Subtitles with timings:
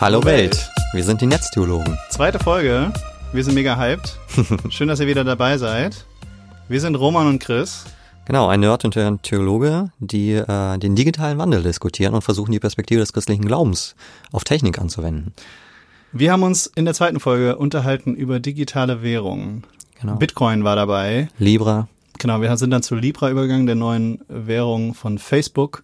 [0.00, 1.98] Hallo Welt, wir sind die Netztheologen.
[2.08, 2.90] Zweite Folge.
[3.34, 4.18] Wir sind mega hyped.
[4.70, 6.06] Schön, dass ihr wieder dabei seid.
[6.70, 7.84] Wir sind Roman und Chris.
[8.24, 12.58] Genau, ein Nerd und ein Theologe, die äh, den digitalen Wandel diskutieren und versuchen, die
[12.58, 13.94] Perspektive des christlichen Glaubens
[14.32, 15.34] auf Technik anzuwenden.
[16.12, 19.64] Wir haben uns in der zweiten Folge unterhalten über digitale Währungen.
[20.00, 20.14] Genau.
[20.16, 21.28] Bitcoin war dabei.
[21.38, 21.88] Libra.
[22.18, 25.82] Genau, wir sind dann zu Libra übergegangen, der neuen Währung von Facebook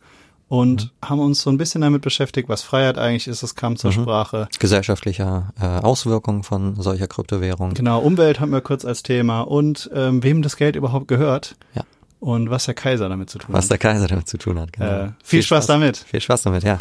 [0.48, 1.08] und mhm.
[1.08, 3.42] haben uns so ein bisschen damit beschäftigt, was Freiheit eigentlich ist.
[3.42, 4.02] Es kam zur mhm.
[4.02, 4.48] Sprache.
[4.58, 7.74] Gesellschaftliche äh, Auswirkungen von solcher Kryptowährung.
[7.74, 11.56] Genau, Umwelt haben wir kurz als Thema und ähm, wem das Geld überhaupt gehört.
[11.74, 11.82] Ja.
[12.20, 13.62] Und was der Kaiser damit zu tun was hat.
[13.62, 14.86] Was der Kaiser damit zu tun hat, genau.
[14.86, 15.96] Äh, viel, viel Spaß, Spaß damit.
[15.98, 16.78] Viel Spaß damit, ja.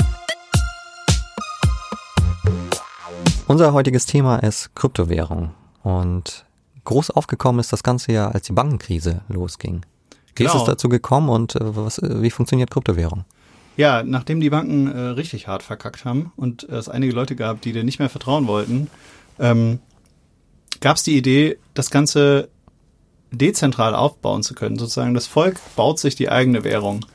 [3.47, 5.51] Unser heutiges Thema ist Kryptowährung
[5.83, 6.45] und
[6.83, 9.85] groß aufgekommen ist das Ganze ja, als die Bankenkrise losging.
[10.35, 10.49] Wie genau.
[10.49, 10.71] ist es genau.
[10.71, 13.25] dazu gekommen und äh, was, äh, wie funktioniert Kryptowährung?
[13.77, 17.73] Ja, nachdem die Banken äh, richtig hart verkackt haben und es einige Leute gab, die
[17.73, 18.89] dir nicht mehr vertrauen wollten,
[19.39, 19.79] ähm,
[20.79, 22.49] gab es die Idee, das Ganze
[23.31, 24.77] dezentral aufbauen zu können.
[24.77, 27.05] Sozusagen das Volk baut sich die eigene Währung.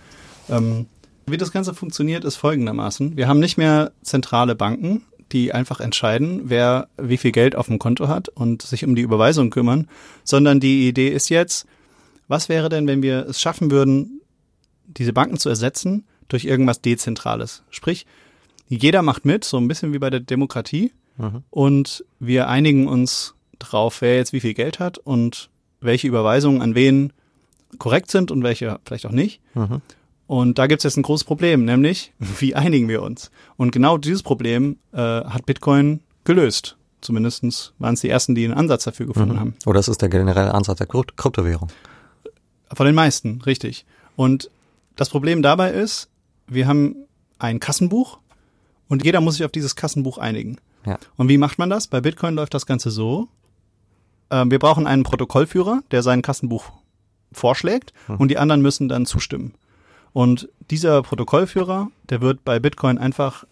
[0.51, 0.87] Ähm,
[1.27, 3.17] wie das Ganze funktioniert, ist folgendermaßen.
[3.17, 7.79] Wir haben nicht mehr zentrale Banken, die einfach entscheiden, wer wie viel Geld auf dem
[7.79, 9.89] Konto hat und sich um die Überweisung kümmern,
[10.25, 11.67] sondern die Idee ist jetzt,
[12.27, 14.21] was wäre denn, wenn wir es schaffen würden,
[14.87, 17.63] diese Banken zu ersetzen durch irgendwas Dezentrales?
[17.71, 18.07] Sprich,
[18.69, 21.43] jeder macht mit, so ein bisschen wie bei der Demokratie, mhm.
[21.51, 26.75] und wir einigen uns drauf, wer jetzt wie viel Geld hat und welche Überweisungen an
[26.75, 27.13] wen
[27.79, 29.41] korrekt sind und welche vielleicht auch nicht.
[29.55, 29.81] Mhm.
[30.27, 33.31] Und da gibt es jetzt ein großes Problem, nämlich wie einigen wir uns?
[33.57, 36.77] Und genau dieses Problem äh, hat Bitcoin gelöst.
[37.01, 39.41] Zumindest waren es die ersten, die einen Ansatz dafür gefunden mhm.
[39.41, 39.55] haben.
[39.65, 41.69] Oder das ist der generelle Ansatz der Kryptowährung.
[42.73, 43.87] Von den meisten, richtig.
[44.17, 44.51] Und
[44.97, 46.10] das Problem dabei ist,
[46.51, 46.97] wir haben
[47.39, 48.19] ein Kassenbuch
[48.89, 50.59] und jeder muss sich auf dieses Kassenbuch einigen.
[50.85, 50.99] Ja.
[51.17, 51.87] Und wie macht man das?
[51.87, 53.29] Bei Bitcoin läuft das Ganze so.
[54.31, 56.73] Äh, wir brauchen einen Protokollführer, der sein Kassenbuch
[57.33, 58.17] vorschlägt mhm.
[58.17, 59.55] und die anderen müssen dann zustimmen.
[60.13, 63.45] Und dieser Protokollführer, der wird bei Bitcoin einfach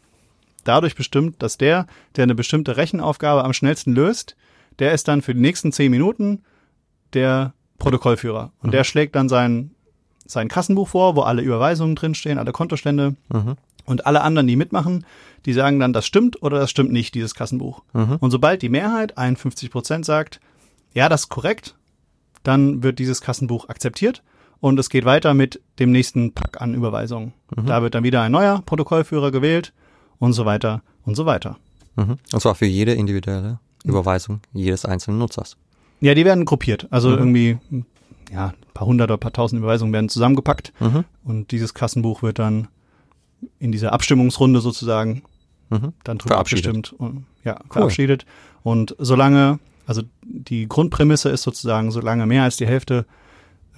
[0.64, 1.86] dadurch bestimmt, dass der,
[2.16, 4.36] der eine bestimmte Rechenaufgabe am schnellsten löst,
[4.78, 6.42] der ist dann für die nächsten zehn Minuten
[7.12, 8.52] der Protokollführer.
[8.60, 8.72] Und mhm.
[8.72, 9.70] der schlägt dann sein,
[10.28, 13.16] sein Kassenbuch vor, wo alle Überweisungen drinstehen, alle Kontostände.
[13.32, 13.56] Mhm.
[13.84, 15.06] Und alle anderen, die mitmachen,
[15.46, 17.82] die sagen dann, das stimmt oder das stimmt nicht, dieses Kassenbuch.
[17.94, 18.16] Mhm.
[18.20, 20.40] Und sobald die Mehrheit, 51 Prozent, sagt,
[20.92, 21.74] ja, das ist korrekt,
[22.42, 24.22] dann wird dieses Kassenbuch akzeptiert
[24.60, 27.32] und es geht weiter mit dem nächsten Pack an Überweisungen.
[27.56, 27.66] Mhm.
[27.66, 29.72] Da wird dann wieder ein neuer Protokollführer gewählt
[30.18, 31.56] und so weiter und so weiter.
[31.96, 32.18] Mhm.
[32.32, 35.56] Und zwar für jede individuelle Überweisung jedes einzelnen Nutzers.
[36.00, 36.86] Ja, die werden gruppiert.
[36.90, 37.18] Also mhm.
[37.18, 37.58] irgendwie,
[38.32, 41.04] ja, ein paar hundert oder ein paar tausend Überweisungen werden zusammengepackt mhm.
[41.24, 42.68] und dieses Kassenbuch wird dann
[43.58, 45.22] in dieser Abstimmungsrunde sozusagen
[45.70, 45.92] mhm.
[46.04, 47.72] dann drüber abgestimmt und ja, cool.
[47.72, 48.26] verabschiedet.
[48.62, 53.06] Und solange, also die Grundprämisse ist sozusagen, solange mehr als die Hälfte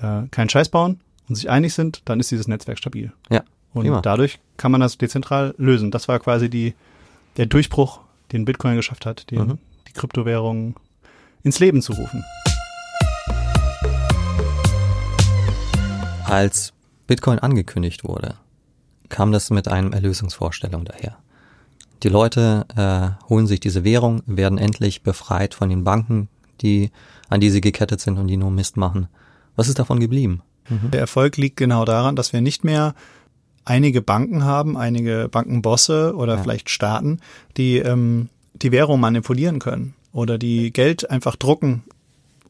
[0.00, 3.12] äh, keinen Scheiß bauen und sich einig sind, dann ist dieses Netzwerk stabil.
[3.30, 3.44] Ja.
[3.72, 4.00] Und prima.
[4.00, 5.90] dadurch kann man das dezentral lösen.
[5.90, 6.74] Das war quasi die,
[7.36, 8.00] der Durchbruch,
[8.32, 9.58] den Bitcoin geschafft hat, den, mhm.
[9.86, 10.74] die Kryptowährungen
[11.42, 12.24] ins Leben zu rufen.
[16.30, 16.72] Als
[17.06, 18.34] Bitcoin angekündigt wurde,
[19.08, 21.16] kam das mit einem Erlösungsvorstellung daher.
[22.02, 26.28] Die Leute äh, holen sich diese Währung, werden endlich befreit von den Banken,
[26.62, 26.90] die,
[27.28, 29.08] an die sie gekettet sind und die nur Mist machen.
[29.56, 30.42] Was ist davon geblieben?
[30.68, 30.90] Mhm.
[30.92, 32.94] Der Erfolg liegt genau daran, dass wir nicht mehr
[33.64, 36.42] einige Banken haben, einige Bankenbosse oder ja.
[36.42, 37.20] vielleicht Staaten,
[37.56, 41.84] die ähm, die Währung manipulieren können oder die Geld einfach drucken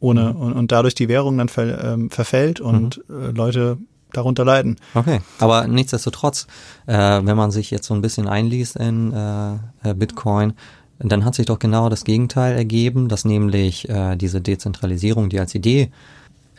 [0.00, 0.40] ohne mhm.
[0.40, 3.22] und, und, dadurch die Währung dann ver, ähm, verfällt und mhm.
[3.22, 3.78] äh, Leute
[4.12, 4.76] darunter leiden.
[4.94, 6.46] Okay, aber nichtsdestotrotz,
[6.86, 9.54] äh, wenn man sich jetzt so ein bisschen einliest in äh,
[9.88, 10.54] äh Bitcoin,
[10.98, 15.54] dann hat sich doch genau das Gegenteil ergeben, dass nämlich äh, diese Dezentralisierung, die als
[15.54, 15.90] Idee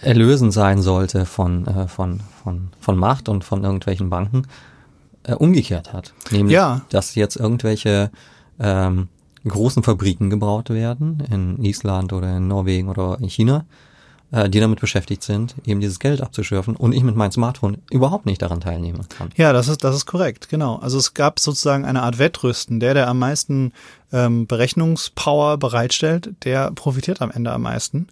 [0.02, 4.48] erlösen sein sollte von, äh, von, von, von Macht und von irgendwelchen Banken,
[5.24, 6.14] äh, umgekehrt hat.
[6.32, 6.82] Nämlich, ja.
[6.90, 8.10] dass jetzt irgendwelche
[8.60, 9.10] ähm,
[9.50, 13.66] großen Fabriken gebaut werden in Island oder in Norwegen oder in China,
[14.32, 18.26] äh, die damit beschäftigt sind, eben dieses Geld abzuschürfen und ich mit meinem Smartphone überhaupt
[18.26, 19.30] nicht daran teilnehmen kann.
[19.36, 20.78] Ja, das ist, das ist korrekt, genau.
[20.78, 22.80] Also es gab sozusagen eine Art Wettrüsten.
[22.80, 23.74] Der, der am meisten
[24.12, 28.08] ähm, Berechnungspower bereitstellt, der profitiert am Ende am meisten.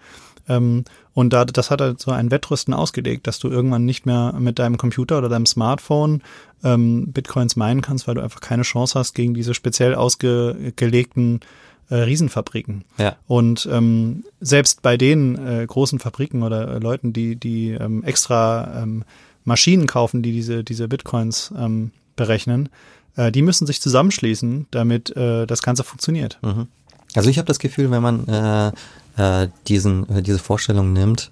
[0.47, 0.83] Ähm,
[1.19, 4.57] und da, das hat halt so ein Wettrüsten ausgelegt, dass du irgendwann nicht mehr mit
[4.57, 6.21] deinem Computer oder deinem Smartphone
[6.63, 11.41] ähm, Bitcoins meinen kannst, weil du einfach keine Chance hast gegen diese speziell ausgelegten
[11.89, 12.85] äh, Riesenfabriken.
[12.97, 13.17] Ja.
[13.27, 18.81] Und ähm, selbst bei den äh, großen Fabriken oder äh, Leuten, die, die ähm, extra
[18.81, 19.03] ähm,
[19.43, 22.69] Maschinen kaufen, die diese, diese Bitcoins ähm, berechnen,
[23.17, 26.39] äh, die müssen sich zusammenschließen, damit äh, das Ganze funktioniert.
[26.43, 26.67] Mhm.
[27.13, 28.71] Also ich habe das Gefühl, wenn man äh,
[29.19, 31.29] äh, diesen, äh, diese Vorstellung nimmt,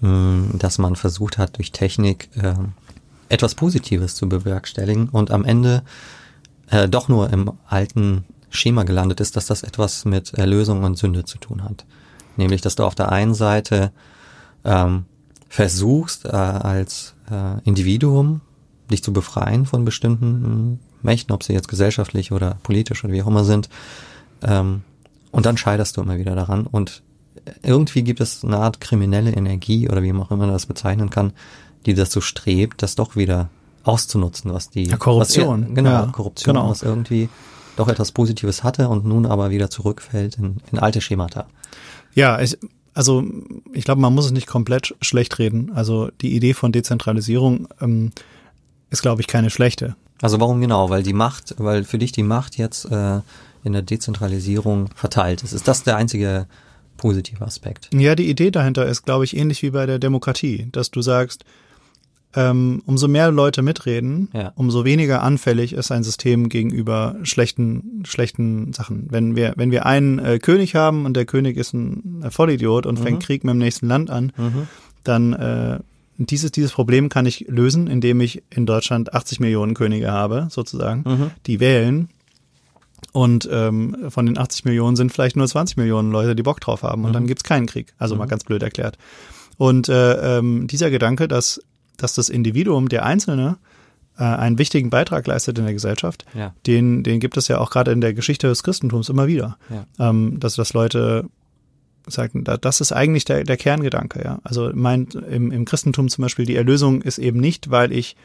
[0.00, 2.54] mh, dass man versucht hat, durch Technik äh,
[3.28, 5.82] etwas Positives zu bewerkstelligen und am Ende
[6.70, 11.24] äh, doch nur im alten Schema gelandet ist, dass das etwas mit Erlösung und Sünde
[11.24, 11.84] zu tun hat.
[12.38, 13.92] Nämlich, dass du auf der einen Seite
[14.64, 15.04] ähm,
[15.50, 18.40] versuchst, äh, als äh, Individuum
[18.90, 23.26] dich zu befreien von bestimmten Mächten, ob sie jetzt gesellschaftlich oder politisch oder wie auch
[23.26, 23.68] immer sind.
[24.42, 24.82] Ähm,
[25.30, 26.66] und dann scheiterst du immer wieder daran.
[26.66, 27.02] Und
[27.62, 31.32] irgendwie gibt es eine Art kriminelle Energie oder wie man auch immer das bezeichnen kann,
[31.86, 33.50] die dazu strebt, das doch wieder
[33.84, 35.68] auszunutzen, was die ja, Korruption.
[35.68, 36.70] Was, genau, ja, Korruption, genau.
[36.70, 37.28] was irgendwie
[37.76, 41.46] doch etwas Positives hatte und nun aber wieder zurückfällt in, in alte Schemata.
[42.14, 42.58] Ja, ich,
[42.92, 43.24] also
[43.72, 45.70] ich glaube, man muss es nicht komplett schlecht reden.
[45.74, 48.10] Also die Idee von Dezentralisierung ähm,
[48.90, 49.94] ist, glaube ich, keine schlechte.
[50.20, 50.90] Also warum genau?
[50.90, 53.20] Weil die Macht, weil für dich die Macht jetzt äh,
[53.62, 55.52] in der Dezentralisierung verteilt ist.
[55.52, 56.46] Ist das der einzige
[56.98, 57.88] positive Aspekt?
[57.94, 61.44] Ja, die Idee dahinter ist, glaube ich, ähnlich wie bei der Demokratie, dass du sagst,
[62.34, 64.52] ähm, umso mehr Leute mitreden, Ja.
[64.54, 69.06] umso weniger anfällig ist ein System gegenüber schlechten, schlechten Sachen.
[69.10, 72.84] Wenn wir, wenn wir einen äh, König haben und der König ist ein äh, Vollidiot
[72.84, 74.32] und fängt Krieg mit dem nächsten Land an,
[75.04, 75.78] dann äh,
[76.18, 81.30] dieses, dieses Problem kann ich lösen, indem ich in Deutschland 80 Millionen Könige habe, sozusagen,
[81.46, 82.10] die wählen.
[83.12, 86.82] Und ähm, von den 80 Millionen sind vielleicht nur 20 Millionen Leute, die Bock drauf
[86.82, 87.04] haben.
[87.04, 87.94] Und dann gibt's keinen Krieg.
[87.98, 88.98] Also mal ganz blöd erklärt.
[89.56, 91.60] Und äh, ähm, dieser Gedanke, dass,
[91.96, 93.56] dass das Individuum, der Einzelne,
[94.18, 96.54] äh, einen wichtigen Beitrag leistet in der Gesellschaft, Ja.
[96.66, 99.56] den, den gibt es ja auch gerade in der Geschichte des Christentums immer wieder.
[99.70, 100.10] Ja.
[100.10, 101.24] Ähm, dass, dass Leute
[102.06, 104.38] sagen, da, das ist eigentlich der, der Kerngedanke, ja.
[104.44, 108.16] Also meint im, im Christentum zum Beispiel, die Erlösung ist eben nicht, weil ich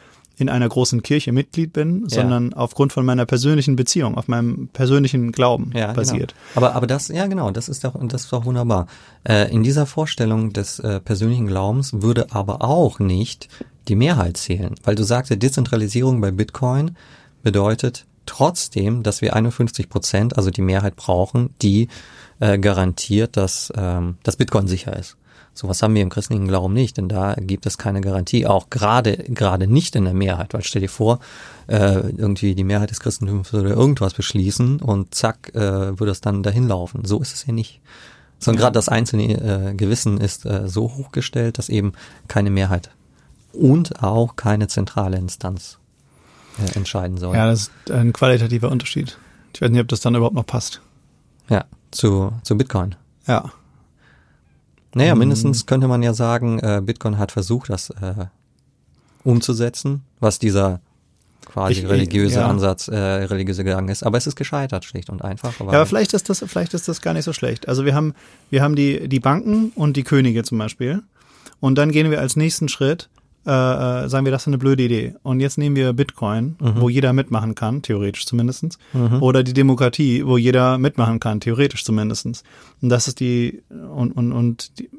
[0.43, 5.31] in einer großen Kirche Mitglied bin, sondern aufgrund von meiner persönlichen Beziehung, auf meinem persönlichen
[5.31, 6.35] Glauben ja, basiert.
[6.53, 6.67] Genau.
[6.67, 8.87] Aber, aber das, ja genau, das ist doch, das ist doch wunderbar.
[9.23, 13.47] Äh, in dieser Vorstellung des äh, persönlichen Glaubens würde aber auch nicht
[13.87, 16.97] die Mehrheit zählen, weil du sagte, Dezentralisierung bei Bitcoin
[17.41, 21.87] bedeutet trotzdem, dass wir 51 Prozent, also die Mehrheit brauchen, die
[22.39, 25.17] äh, garantiert, dass ähm, das Bitcoin sicher ist.
[25.53, 29.17] Sowas haben wir im christlichen Glauben nicht, denn da gibt es keine Garantie, auch gerade
[29.17, 31.19] gerade nicht in der Mehrheit, weil stell dir vor,
[31.67, 36.41] äh, irgendwie die Mehrheit des Christentums würde irgendwas beschließen und zack, äh, würde es dann
[36.41, 37.05] dahin laufen.
[37.05, 37.81] So ist es ja nicht.
[38.39, 41.93] Sondern gerade das einzelne äh, Gewissen ist äh, so hochgestellt, dass eben
[42.27, 42.89] keine Mehrheit
[43.53, 45.77] und auch keine zentrale Instanz
[46.59, 47.35] äh, entscheiden soll.
[47.35, 49.17] Ja, das ist ein qualitativer Unterschied.
[49.53, 50.81] Ich weiß nicht, ob das dann überhaupt noch passt.
[51.47, 52.95] ja zu, zu Bitcoin.
[53.27, 53.51] Ja.
[54.95, 58.25] Naja, mindestens könnte man ja sagen, äh, Bitcoin hat versucht, das äh,
[59.23, 60.81] umzusetzen, was dieser
[61.45, 62.47] quasi Ich- religiöse ja.
[62.47, 64.03] Ansatz, äh, religiöse Gedanke ist.
[64.03, 65.59] Aber es ist gescheitert, schlicht und einfach.
[65.59, 67.67] Ja, aber vielleicht ist das, vielleicht ist das gar nicht so schlecht.
[67.67, 68.13] Also wir haben,
[68.49, 71.01] wir haben die, die Banken und die Könige zum Beispiel.
[71.59, 73.09] Und dann gehen wir als nächsten Schritt,
[73.45, 73.49] äh,
[74.05, 75.15] äh, sagen wir, das ist eine blöde Idee.
[75.23, 78.77] Und jetzt nehmen wir Bitcoin, wo jeder mitmachen kann, theoretisch zumindestens,
[79.19, 82.43] Oder die Demokratie, wo jeder mitmachen kann, theoretisch zumindestens.
[82.81, 84.89] Und das ist die, und, und, und die,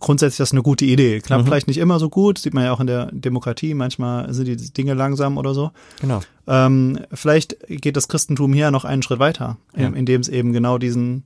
[0.00, 1.20] grundsätzlich das eine gute Idee.
[1.20, 3.74] Klappt vielleicht nicht immer so gut, sieht man ja auch in der Demokratie.
[3.74, 5.70] Manchmal sind die Dinge langsam oder so.
[6.00, 6.20] Genau.
[6.46, 9.86] Ähm, vielleicht geht das Christentum hier noch einen Schritt weiter, Ja.
[9.86, 11.24] in, indem es eben genau diesen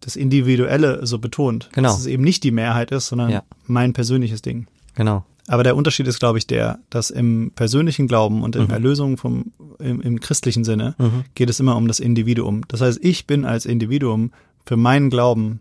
[0.00, 1.70] das Individuelle so betont.
[1.72, 1.88] Genau.
[1.88, 3.42] Dass es eben nicht die Mehrheit ist, sondern Ja.
[3.66, 4.66] mein persönliches Ding.
[4.94, 5.24] Genau.
[5.48, 8.70] Aber der Unterschied ist, glaube ich, der, dass im persönlichen Glauben und in Mhm.
[8.70, 10.94] Erlösung vom, im, im christlichen Sinne
[11.34, 12.62] geht es immer um das Individuum.
[12.68, 14.32] Das heißt, ich bin als Individuum
[14.64, 15.60] für meinen Glauben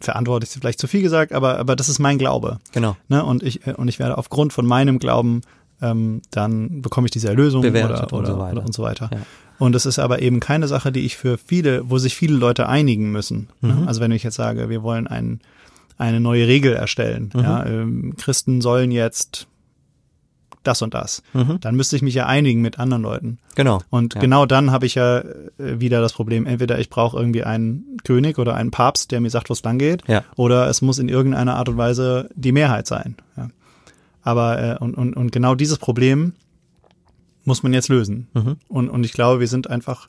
[0.00, 2.58] verantwortlich, ist vielleicht zu viel gesagt, aber, aber das ist mein Glaube.
[2.72, 2.96] Genau.
[3.08, 3.24] Ne?
[3.24, 5.42] Und ich, und ich werde aufgrund von meinem Glauben,
[5.82, 8.52] ähm, dann bekomme ich diese Erlösung Bewertet oder, und oder, so weiter.
[8.56, 9.10] oder und so weiter.
[9.12, 9.20] Ja.
[9.58, 12.68] Und es ist aber eben keine Sache, die ich für viele, wo sich viele Leute
[12.68, 13.48] einigen müssen.
[13.60, 13.74] Ne?
[13.74, 13.88] Mhm.
[13.88, 15.40] Also wenn ich jetzt sage, wir wollen ein,
[15.98, 17.40] eine neue Regel erstellen, Mhm.
[17.40, 19.46] ja, ähm, Christen sollen jetzt
[20.62, 21.58] das und das, Mhm.
[21.60, 23.38] dann müsste ich mich ja einigen mit anderen Leuten.
[23.54, 23.80] Genau.
[23.90, 24.20] Und Ja.
[24.20, 28.38] genau dann habe ich ja äh, wieder das Problem, entweder ich brauche irgendwie einen König
[28.38, 30.24] oder einen Papst, der mir sagt, wo es lang geht, Ja.
[30.36, 33.16] oder es muss in irgendeiner Art und Weise die Mehrheit sein.
[33.36, 33.48] Ja.
[34.22, 36.32] Aber äh, und, und, und genau dieses Problem
[37.44, 38.28] muss man jetzt lösen.
[38.32, 38.56] Mhm.
[38.68, 40.08] Und, und ich glaube, wir sind einfach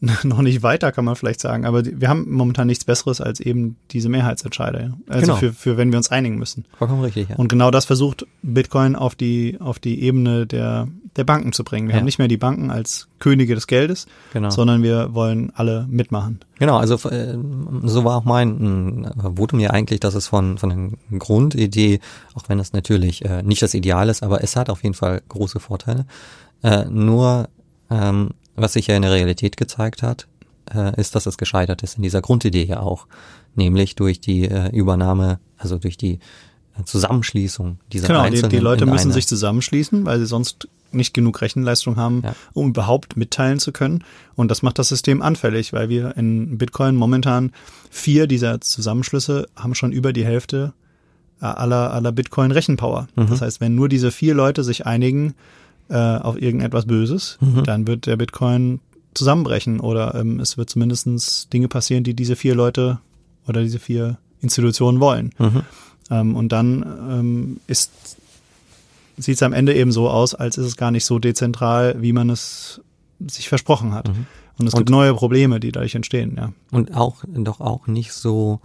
[0.24, 1.66] noch nicht weiter, kann man vielleicht sagen.
[1.66, 4.80] Aber wir haben momentan nichts Besseres als eben diese Mehrheitsentscheider.
[4.80, 4.90] ja.
[5.08, 5.36] Also Genau.
[5.36, 6.64] für, für wenn wir uns einigen müssen.
[6.78, 7.36] Vollkommen richtig, ja.
[7.36, 11.88] Und genau das versucht Bitcoin auf die, auf die Ebene der, der Banken zu bringen.
[11.88, 11.98] Wir Ja.
[12.00, 14.48] haben nicht mehr die Banken als Könige des Geldes, genau.
[14.48, 16.40] sondern wir wollen alle mitmachen.
[16.58, 17.36] Genau, also äh,
[17.82, 20.70] so war auch mein äh, Votum ja eigentlich, dass es von, von
[21.10, 22.00] der Grundidee,
[22.34, 25.20] auch wenn es natürlich äh, nicht das Ideal ist, aber es hat auf jeden Fall
[25.28, 26.06] große Vorteile,
[26.62, 27.48] äh, nur
[27.90, 30.26] ähm, was sich ja in der Realität gezeigt hat,
[30.74, 33.06] äh, ist, dass es gescheitert ist in dieser Grundidee ja auch,
[33.54, 36.18] nämlich durch die äh, Übernahme, also durch die
[36.78, 40.68] äh, Zusammenschließung dieser Genau, die, Einzelnen die Leute in müssen sich zusammenschließen, weil sie sonst
[40.92, 42.34] nicht genug Rechenleistung haben, Ja.
[42.52, 44.02] um überhaupt mitteilen zu können.
[44.34, 47.52] Und das macht das System anfällig, weil wir in Bitcoin momentan
[47.90, 50.72] vier dieser Zusammenschlüsse haben schon über die Hälfte
[51.38, 53.08] aller, aller Bitcoin Rechenpower.
[53.14, 53.28] Mhm.
[53.28, 55.34] Das heißt, wenn nur diese vier Leute sich einigen
[55.90, 57.64] äh, auf irgendetwas Böses, Mhm.
[57.64, 58.80] dann wird der Bitcoin
[59.14, 62.98] zusammenbrechen oder ähm, es wird zumindestens Dinge passieren, die diese vier Leute
[63.48, 65.32] oder diese vier Institutionen wollen.
[65.38, 65.62] Mhm.
[66.10, 67.90] Ähm, und dann ähm, ist
[69.18, 72.12] sieht es am Ende eben so aus, als ist es gar nicht so dezentral, wie
[72.14, 72.80] man es
[73.26, 74.08] sich versprochen hat.
[74.08, 74.26] Mhm.
[74.58, 76.52] Und es Und- gibt neue Probleme, die dadurch entstehen, ja.
[76.70, 78.60] Und auch doch auch nicht so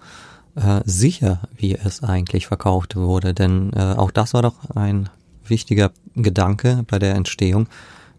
[0.55, 3.33] äh, sicher, wie es eigentlich verkauft wurde.
[3.33, 5.09] Denn äh, auch das war doch ein
[5.49, 7.67] wichtiger Gedanke bei der Entstehung,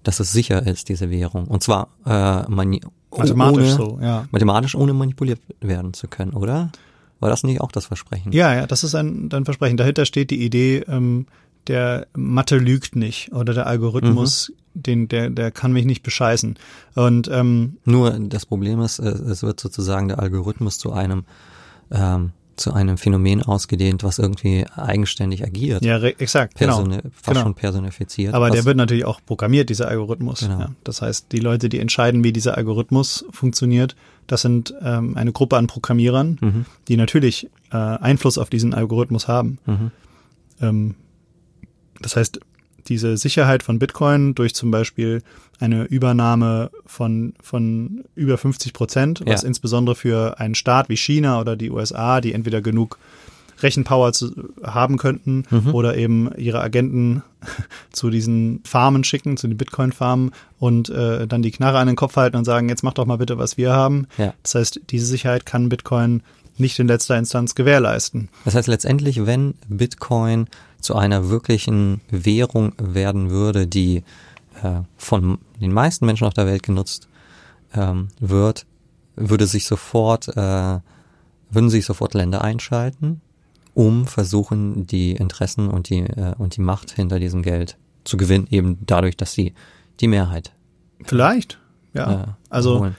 [0.02, 1.46] dass es sicher ist, diese Währung.
[1.46, 2.80] Und zwar äh, mani
[3.16, 4.28] Mathematisch ohne, so, ja.
[4.30, 6.70] Mathematisch ohne manipuliert werden zu können, oder?
[7.18, 8.32] War das nicht auch das Versprechen?
[8.32, 9.78] Ja, ja, das ist ein, ein Versprechen.
[9.78, 11.26] Dahinter steht die Idee, ähm,
[11.66, 14.82] der Mathe lügt nicht oder der Algorithmus, Mhm.
[14.82, 16.58] den, der, der kann mich nicht bescheißen.
[16.94, 21.24] Und ähm, Nur das Problem ist, äh, es wird sozusagen der Algorithmus zu einem
[21.90, 25.84] ähm, zu einem Phänomen ausgedehnt, was irgendwie eigenständig agiert.
[25.84, 26.76] ja, exakt, genau.
[26.76, 27.40] Persone, fast genau.
[27.42, 28.34] schon personifiziert.
[28.34, 30.40] Aber der wird natürlich auch programmiert, dieser Algorithmus.
[30.40, 30.60] Genau.
[30.60, 30.70] Ja.
[30.84, 33.94] Das heißt, die Leute, die entscheiden, wie dieser Algorithmus funktioniert,
[34.26, 36.64] das sind ähm, eine Gruppe an Programmierern, Mhm.
[36.88, 39.58] die natürlich äh, Einfluss auf diesen Algorithmus haben.
[39.66, 39.90] Mhm.
[40.60, 40.94] Ähm,
[42.00, 42.40] das heißt,
[42.88, 45.22] diese Sicherheit von Bitcoin durch zum Beispiel
[45.60, 49.48] eine Übernahme von, von über 50 Prozent, was Ja.
[49.48, 52.98] insbesondere für einen Staat wie China oder die USA, die entweder genug
[53.62, 55.74] Rechenpower zu, haben könnten Mhm.
[55.74, 57.22] oder eben ihre Agenten
[57.90, 62.16] zu diesen Farmen schicken, zu den Bitcoin-Farmen und äh, dann die Knarre an den Kopf
[62.16, 64.08] halten und sagen, jetzt mach doch mal bitte, was wir haben.
[64.18, 64.34] Ja.
[64.42, 66.22] Das heißt, diese Sicherheit kann Bitcoin
[66.58, 68.28] nicht in letzter Instanz gewährleisten.
[68.44, 70.46] Das heißt letztendlich, wenn Bitcoin
[70.80, 74.04] zu einer wirklichen Währung werden würde, die
[74.62, 77.08] äh, von den meisten Menschen auf der Welt genutzt
[77.74, 78.66] ähm, wird,
[79.16, 80.78] würde sich sofort, äh,
[81.50, 83.20] würden sich sofort Länder einschalten,
[83.74, 88.46] um versuchen, die Interessen und die, äh, und die Macht hinter diesem Geld zu gewinnen,
[88.50, 89.54] eben dadurch, dass sie
[90.00, 90.52] die Mehrheit
[91.04, 91.58] Vielleicht,
[91.92, 92.22] ja.
[92.22, 92.90] äh, also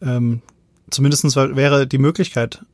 [0.00, 0.42] ähm,
[0.90, 2.64] zumindestens wa- wäre die Möglichkeit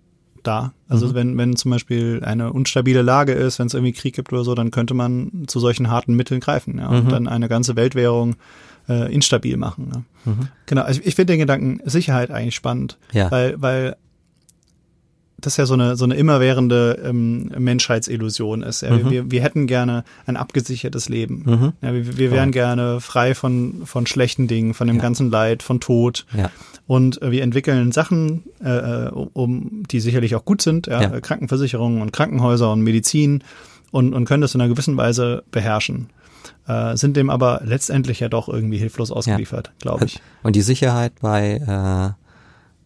[0.43, 0.73] da.
[0.89, 1.15] Also Mhm.
[1.15, 4.55] wenn, wenn zum Beispiel eine unstabile Lage ist, wenn es irgendwie Krieg gibt oder so,
[4.55, 7.09] dann könnte man zu solchen harten Mitteln greifen ja, und Mhm.
[7.09, 8.37] dann eine ganze Weltwährung
[8.87, 9.91] äh, instabil machen.
[10.27, 10.31] Ja.
[10.33, 10.49] Mhm.
[10.67, 13.31] Genau, also ich finde den Gedanken Sicherheit eigentlich spannend, Ja.
[13.31, 13.97] weil, weil
[15.47, 18.83] das ja so eine, so eine immerwährende ähm, Menschheitsillusion ist.
[18.83, 18.91] Ja.
[18.97, 19.11] Wir, Mhm.
[19.11, 21.43] wir, wir hätten gerne ein abgesichertes Leben.
[21.47, 21.73] Mhm.
[21.83, 25.03] Ja, wir, wir wären gerne frei von, von schlechten Dingen, von dem Ja.
[25.03, 26.27] ganzen Leid, von Tod.
[26.37, 26.51] Ja.
[26.87, 31.15] Und äh, wir entwickeln Sachen, äh, um die sicherlich auch gut sind, ja, Ja.
[31.15, 33.43] äh, Krankenversicherungen und Krankenhäuser und Medizin
[33.91, 36.09] und, und können das in einer gewissen Weise beherrschen.
[36.67, 40.21] Äh, sind dem aber letztendlich ja doch irgendwie hilflos ausgeliefert, glaube ich.
[40.43, 42.24] Und die Sicherheit bei äh,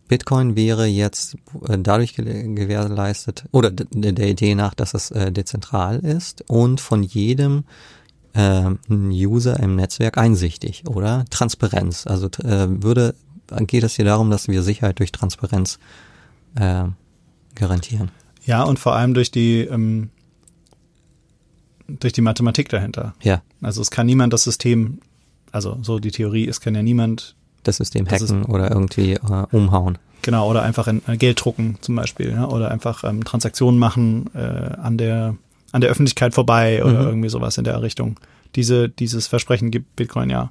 [0.09, 1.37] Bitcoin wäre jetzt
[1.69, 7.03] äh, dadurch ge- gewährleistet, oder der Idee nach, dass es äh, dezentral ist und von
[7.03, 7.65] jedem
[8.33, 11.25] äh, User im Netzwerk einsichtig, oder?
[11.31, 12.07] Transparenz.
[12.07, 13.15] Also äh, würde,
[13.67, 15.79] geht es hier darum, dass wir Sicherheit durch Transparenz
[16.55, 16.85] äh,
[17.55, 18.11] garantieren.
[18.45, 20.11] Ja, und vor allem durch die, ähm,
[21.87, 23.15] durch die Mathematik dahinter.
[23.23, 25.01] Ja, Also es kann niemand das System,
[25.53, 29.47] also so die Theorie, es kann ja niemand das System Das hacken oder irgendwie äh,
[29.53, 29.99] umhauen.
[30.23, 34.31] Genau, oder einfach in, äh, Geld drucken zum Beispiel, ja, oder einfach ähm, Transaktionen machen
[34.35, 35.37] äh, an der
[35.71, 37.07] an der Öffentlichkeit vorbei oder Mhm.
[37.09, 38.19] irgendwie sowas in der Richtung.
[38.57, 40.51] Diese, dieses Versprechen gibt Bitcoin ja.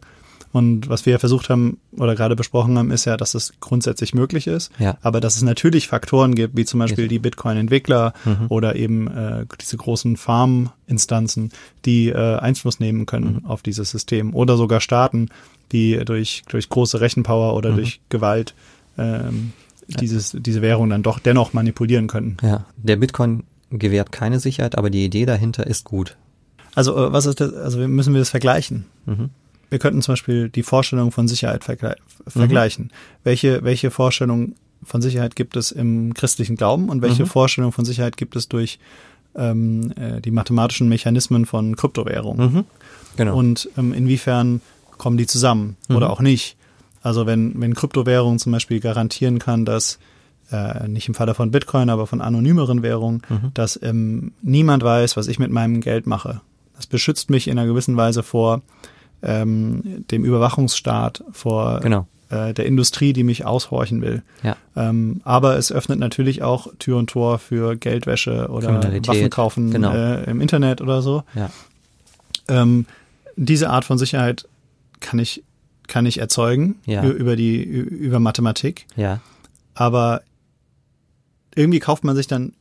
[0.54, 4.14] Und was wir ja versucht haben oder gerade besprochen haben, ist ja, dass es grundsätzlich
[4.16, 4.98] möglich ist, Ja.
[5.02, 7.10] aber dass es natürlich Faktoren gibt, wie zum Beispiel Yes.
[7.10, 8.46] die Bitcoin-Entwickler Mhm.
[8.50, 11.52] oder eben äh, diese großen Farm-Instanzen,
[11.86, 13.46] die äh, Einfluss nehmen können Mhm.
[13.46, 15.30] auf dieses System oder sogar Staaten,
[15.72, 17.76] die durch, durch große Rechenpower oder Mhm.
[17.76, 18.54] durch Gewalt
[18.98, 19.54] ähm,
[19.88, 22.38] dieses, diese Währung dann doch dennoch manipulieren können.
[22.42, 26.16] Ja, der Bitcoin gewährt keine Sicherheit, aber die Idee dahinter ist gut.
[26.74, 28.86] Also äh, was ist das, also müssen wir das vergleichen?
[29.06, 29.30] Mhm.
[29.70, 31.96] Wir könnten zum Beispiel die Vorstellung von Sicherheit vergle
[32.28, 32.92] vergleichen.
[33.24, 37.28] Welche, welche Vorstellung von Sicherheit gibt es im christlichen Glauben und welche Mhm.
[37.28, 38.80] Vorstellung von Sicherheit gibt es durch
[39.36, 42.54] ähm, äh, die mathematischen Mechanismen von Kryptowährungen?
[42.54, 42.64] Mhm.
[43.18, 43.36] Genau.
[43.38, 44.62] Und ähm, inwiefern
[44.98, 45.96] kommen die zusammen Mhm.
[45.96, 46.56] oder auch nicht?
[47.02, 50.00] Also wenn, wenn Kryptowährung zum Beispiel garantieren kann, dass
[50.52, 53.52] äh, nicht im Falle von Bitcoin, aber von anonymeren Währungen, Mhm.
[53.54, 56.42] dass ähm, niemand weiß, was ich mit meinem Geld mache.
[56.76, 58.62] Das beschützt mich in einer gewissen Weise vor
[59.22, 62.08] ähm, dem Überwachungsstaat, vor Genau.
[62.30, 64.22] äh, der Industrie, die mich aushorchen will.
[64.44, 64.56] Ja.
[64.76, 69.72] Ähm, aber es öffnet natürlich auch Tür und Tor für Geldwäsche oder Kriminalität, Waffen kaufen
[69.72, 69.94] genau.
[69.94, 71.24] äh, im Internet oder so.
[71.36, 71.50] Ja.
[72.48, 72.86] Ähm,
[73.36, 74.48] diese Art von Sicherheit
[75.00, 75.44] kann ich
[75.88, 77.04] kann ich erzeugen Ja.
[77.06, 79.22] über die über Mathematik, Ja.
[79.74, 80.22] aber
[81.56, 82.54] irgendwie kauft man sich dann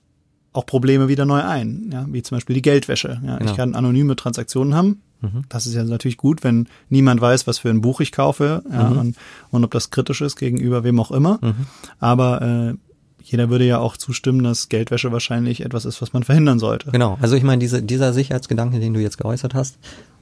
[0.52, 3.20] auch Probleme wieder neu ein, ja, wie zum Beispiel die Geldwäsche.
[3.25, 3.50] Ja, Genau.
[3.50, 5.02] Ich kann anonyme Transaktionen haben.
[5.20, 5.44] Mhm.
[5.49, 8.90] Das ist ja natürlich gut, wenn niemand weiß, was für ein Buch ich kaufe ja,
[8.90, 8.99] Mhm.
[8.99, 9.16] und,
[9.50, 11.38] und ob das kritisch ist gegenüber wem auch immer.
[11.42, 11.66] Mhm.
[11.99, 12.75] Aber äh,
[13.23, 16.90] jeder würde ja auch zustimmen, dass Geldwäsche wahrscheinlich etwas ist, was man verhindern sollte.
[16.90, 19.78] Genau, also ich meine, diese, dieser Sicherheitsgedanke, den du jetzt geäußert hast,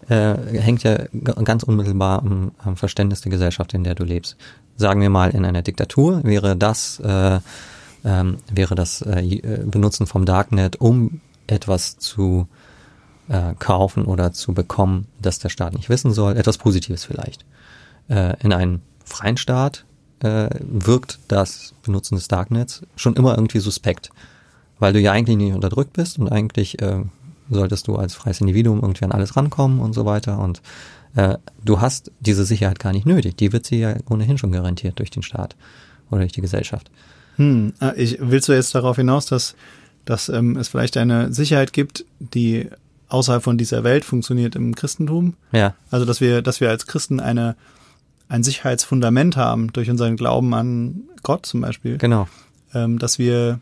[0.08, 0.98] äh, hängt ja
[1.44, 4.36] ganz unmittelbar am, am Verständnis der Gesellschaft, in der du lebst.
[4.76, 7.40] Sagen wir mal, in einer Diktatur wäre das, äh,
[8.04, 12.48] ähm, wäre das äh, äh, Benutzen vom Darknet, um etwas zu
[13.28, 17.44] äh, kaufen oder zu bekommen, das der Staat nicht wissen soll, etwas Positives vielleicht.
[18.08, 19.84] Äh, in einem freien Staat
[20.20, 24.10] äh, wirkt das Benutzen des Darknets schon immer irgendwie suspekt
[24.78, 27.02] weil du ja eigentlich nicht unterdrückt bist und eigentlich äh,
[27.50, 30.62] solltest du als freies Individuum irgendwie an alles rankommen und so weiter und
[31.16, 33.36] äh, du hast diese Sicherheit gar nicht nötig.
[33.36, 35.56] Die wird sie ja ohnehin schon garantiert durch den Staat
[36.10, 36.90] oder durch die Gesellschaft.
[37.36, 39.54] Hm, ah, ich, willst du jetzt darauf hinaus, dass,
[40.04, 42.68] dass ähm, es vielleicht eine Sicherheit gibt, die
[43.14, 45.34] außerhalb von dieser Welt funktioniert im Christentum?
[45.52, 47.56] Ja, Also dass wir, dass wir als Christen eine
[48.28, 52.26] ein Sicherheitsfundament haben durch unseren Glauben an Gott zum Beispiel, genau.
[52.72, 53.60] ähm, dass wir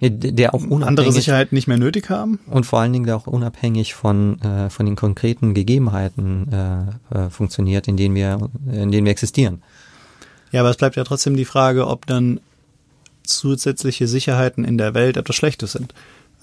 [0.00, 2.38] Der auch andere unabhängig Sicherheit nicht mehr nötig haben.
[2.46, 7.30] und vor allen Dingen der auch unabhängig von äh, von den konkreten Gegebenheiten äh, äh,
[7.30, 9.62] funktioniert, in denen wir in denen wir existieren.
[10.52, 12.40] Ja, aber es bleibt ja trotzdem die Frage, ob dann
[13.24, 15.94] zusätzliche Sicherheiten in der Welt etwas Schlechtes sind.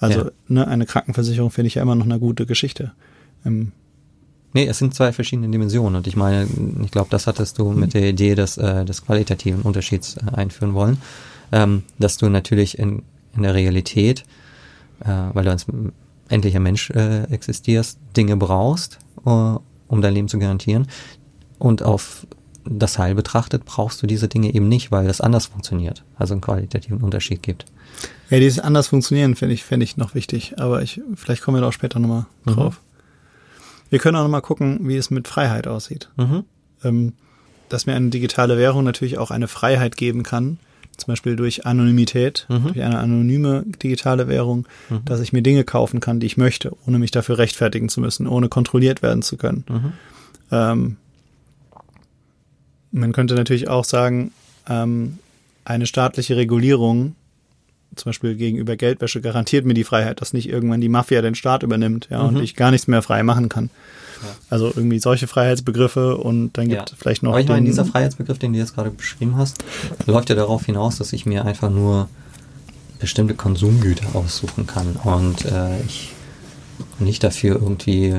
[0.04, 0.30] Also Ja.
[0.48, 2.92] ne, eine Krankenversicherung finde ich ja immer noch eine gute Geschichte.
[3.44, 3.72] Ähm,
[4.56, 6.46] Nee, es sind zwei verschiedene Dimensionen und ich meine,
[6.84, 10.74] ich glaube, das hattest du mit der Idee des, äh, des qualitativen Unterschieds äh, einführen
[10.74, 10.98] wollen,
[11.50, 13.02] ähm, dass du natürlich in,
[13.34, 14.22] in der Realität,
[15.00, 15.66] äh, weil du als
[16.28, 19.30] endlicher Mensch äh, existierst, Dinge brauchst, äh,
[19.88, 20.86] um dein Leben zu garantieren
[21.58, 22.24] und auf
[22.66, 26.40] das Heil betrachtet brauchst du diese Dinge eben nicht, weil das anders funktioniert, also einen
[26.40, 27.66] qualitativen Unterschied gibt.
[28.30, 31.60] Ja, dieses anders funktionieren finde ich, fände ich noch wichtig, aber ich, vielleicht kommen wir
[31.62, 32.52] da auch später nochmal Mhm.
[32.52, 32.80] drauf.
[33.90, 36.08] Wir können auch nochmal gucken, wie es mit Freiheit aussieht.
[36.16, 36.44] Mhm.
[36.82, 37.12] Ähm,
[37.68, 40.58] dass mir eine digitale Währung natürlich auch eine Freiheit geben kann,
[40.96, 42.62] zum Beispiel durch Anonymität, Mhm.
[42.64, 45.04] durch eine anonyme digitale Währung, Mhm.
[45.04, 48.26] dass ich mir Dinge kaufen kann, die ich möchte, ohne mich dafür rechtfertigen zu müssen,
[48.26, 49.64] ohne kontrolliert werden zu können.
[49.68, 49.92] Mhm.
[50.50, 50.96] Ähm,
[53.00, 54.32] man könnte natürlich auch sagen,
[54.68, 55.18] ähm,
[55.64, 57.14] eine staatliche Regulierung,
[57.96, 61.62] zum Beispiel gegenüber Geldwäsche, garantiert mir die Freiheit, dass nicht irgendwann die Mafia den Staat
[61.62, 62.40] übernimmt, ja, und Mhm.
[62.40, 63.70] ich gar nichts mehr frei machen kann.
[64.22, 64.28] Ja.
[64.50, 66.96] Also irgendwie solche Freiheitsbegriffe und dann gibt es Ja.
[67.00, 69.58] vielleicht noch Aber ich meine, dieser Freiheitsbegriff, den du jetzt gerade beschrieben hast,
[70.06, 72.08] läuft ja darauf hinaus, dass ich mir einfach nur
[73.00, 76.13] bestimmte Konsumgüter aussuchen kann und äh, ich
[77.00, 78.14] nicht dafür irgendwie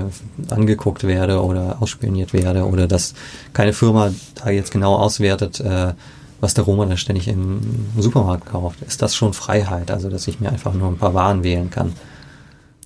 [0.50, 3.14] angeguckt werde oder ausspioniert werde oder dass
[3.54, 5.94] keine Firma da jetzt genau auswertet, äh,
[6.42, 7.62] was der Roma da ständig im
[7.98, 8.82] Supermarkt kauft.
[8.82, 9.90] Ist das schon Freiheit?
[9.92, 11.94] Also, dass ich mir einfach nur ein paar Waren wählen kann.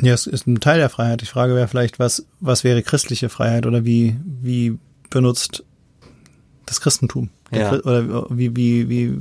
[0.02, 1.22] Ja, es ist ein Teil der Freiheit.
[1.22, 4.78] Die Frage wäre vielleicht, was, was wäre christliche Freiheit oder wie, wie
[5.10, 5.64] benutzt
[6.66, 7.30] das Christentum?
[7.52, 7.74] Ja.
[7.74, 9.20] Oder wie, wie, wie,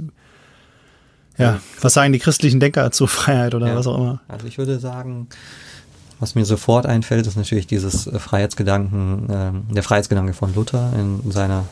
[1.38, 3.76] ja, was sagen die christlichen Denker zur Freiheit oder Ja.
[3.76, 4.20] was auch immer?
[4.28, 5.28] Also ich würde sagen,
[6.20, 11.30] was mir sofort einfällt, ist natürlich dieses äh, Freiheitsgedanken, ähm, der Freiheitsgedanke von Luther in
[11.30, 11.64] seiner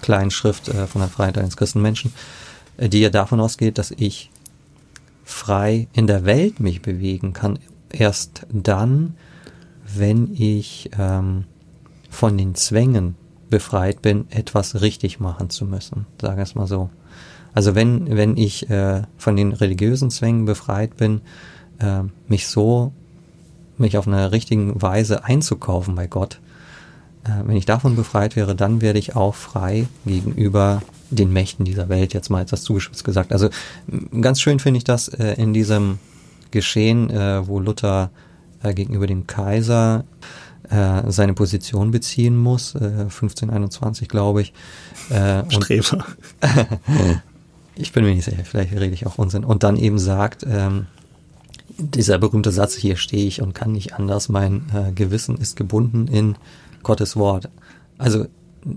[0.00, 2.12] kleinen Schrift äh, von der Freiheit eines Christenmenschen,
[2.76, 4.30] äh, die ja davon ausgeht, dass ich
[5.24, 7.58] frei in der Welt mich bewegen kann,
[7.90, 9.14] erst dann,
[9.94, 11.44] wenn ich ähm,
[12.10, 13.14] von den Zwängen
[13.50, 16.90] befreit bin, etwas richtig machen zu müssen, sagen wir es mal so.
[17.54, 21.22] Also wenn, wenn ich äh, von den religiösen Zwängen befreit bin,
[21.78, 22.92] äh, mich so,
[23.80, 26.40] mich auf eine richtigen Weise einzukaufen bei Gott,
[27.24, 31.88] äh, wenn ich davon befreit wäre, dann werde ich auch frei gegenüber den Mächten dieser
[31.88, 33.32] Welt, jetzt mal etwas zugespitzt gesagt.
[33.32, 33.48] Also
[34.20, 35.98] ganz schön finde ich das äh, in diesem
[36.50, 38.10] Geschehen, äh, wo Luther
[38.74, 40.04] gegenüber dem Kaiser
[41.06, 44.52] seine Position beziehen muss, äh, 1521 glaube ich.
[45.06, 46.04] Streber.
[47.76, 49.44] ich bin mir nicht sicher, vielleicht rede ich auch Unsinn.
[49.44, 50.86] Und dann eben sagt, ähm,
[51.78, 56.08] dieser berühmte Satz, hier stehe ich und kann nicht anders, mein äh, Gewissen ist gebunden
[56.08, 56.36] in
[56.82, 57.48] Gottes Wort.
[57.96, 58.26] Also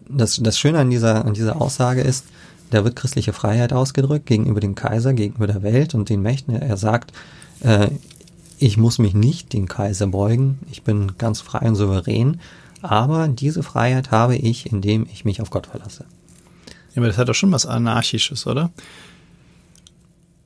[0.07, 2.25] das, das Schöne an dieser, an dieser Aussage ist,
[2.69, 6.55] da wird christliche Freiheit ausgedrückt gegenüber dem Kaiser, gegenüber der Welt und den Mächten.
[6.55, 7.11] Er sagt,
[7.61, 7.89] äh,
[8.59, 12.39] ich muss mich nicht dem Kaiser beugen, ich bin ganz frei und souverän,
[12.81, 16.05] Aber diese Freiheit habe ich, indem ich mich auf Gott verlasse.
[16.93, 18.71] Ja, aber das hat doch schon was Anarchisches, oder?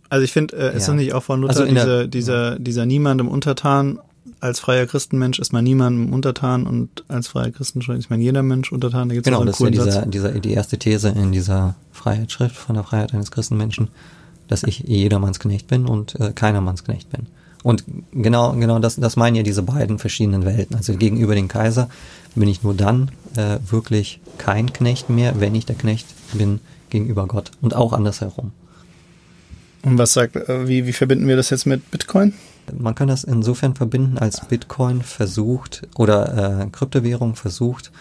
[0.09, 0.93] Also ich finde, äh, ist Ja.
[0.93, 3.99] das nicht auch von Luther Also dieser, dieser, dieser niemandem untertan,
[4.39, 8.71] als freier Christenmensch ist man niemandem untertan und als freier Christenmensch ist man jeder Mensch
[8.71, 9.09] untertan.
[9.09, 12.75] Da gibt's Genau, das ist ja dieser, dieser, die erste These in dieser Freiheitsschrift von
[12.75, 13.87] der Freiheit eines Christenmenschen,
[14.47, 17.27] dass ich jedermanns Knecht bin und äh, keinermanns Knecht bin.
[17.63, 20.75] Und genau, genau das, das meinen ja diese beiden verschiedenen Welten.
[20.75, 21.89] Also gegenüber dem Kaiser
[22.35, 26.59] bin ich nur dann äh, wirklich kein Knecht mehr, wenn ich der Knecht bin
[26.91, 28.51] gegenüber Gott und auch andersherum.
[29.86, 32.34] Und was sagt, äh, wie, wie verbinden wir das jetzt mit Bitcoin?
[32.78, 37.91] Man kann das insofern verbinden, als Bitcoin versucht oder äh, Kryptowährung versucht,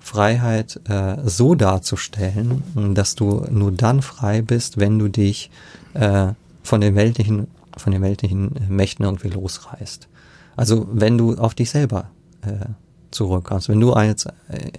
[0.00, 2.62] Freiheit äh, so darzustellen,
[2.94, 5.50] dass du nur dann frei bist, wenn du dich
[5.92, 6.28] äh,
[6.62, 10.08] von den weltlichen, von den weltlichen Mächten irgendwie losreißt.
[10.56, 12.10] Also wenn du auf dich selber
[12.46, 12.64] äh,
[13.10, 14.70] zurückkommst, wenn du als äh,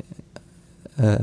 [0.97, 1.19] äh,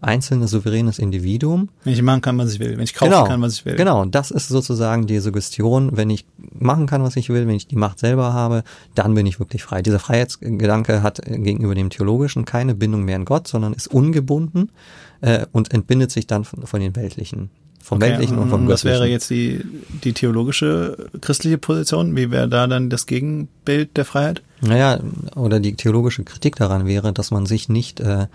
[0.00, 2.76] einzelnes souveränes Individuum Wenn ich machen kann, was ich will.
[2.76, 3.76] Wenn ich kaufen kann, was ich will.
[3.76, 6.26] Genau, das ist sozusagen die Suggestion, wenn ich
[6.58, 8.62] machen kann, was ich will, wenn ich die Macht selber habe,
[8.94, 9.82] dann bin ich wirklich frei.
[9.82, 14.70] Dieser Freiheitsgedanke hat gegenüber dem Theologischen keine Bindung mehr an Gott, sondern ist ungebunden
[15.20, 17.50] äh, und entbindet sich dann von, von den weltlichen,
[17.82, 19.00] vom Okay, weltlichen und vom und was göttlichen.
[19.02, 19.64] wäre jetzt die,
[20.04, 22.16] die theologische christliche Position?
[22.16, 24.42] Wie wäre da dann das Gegenbild der Freiheit?
[24.60, 24.98] Naja,
[25.34, 28.26] oder die theologische Kritik daran wäre, dass man sich nicht, äh,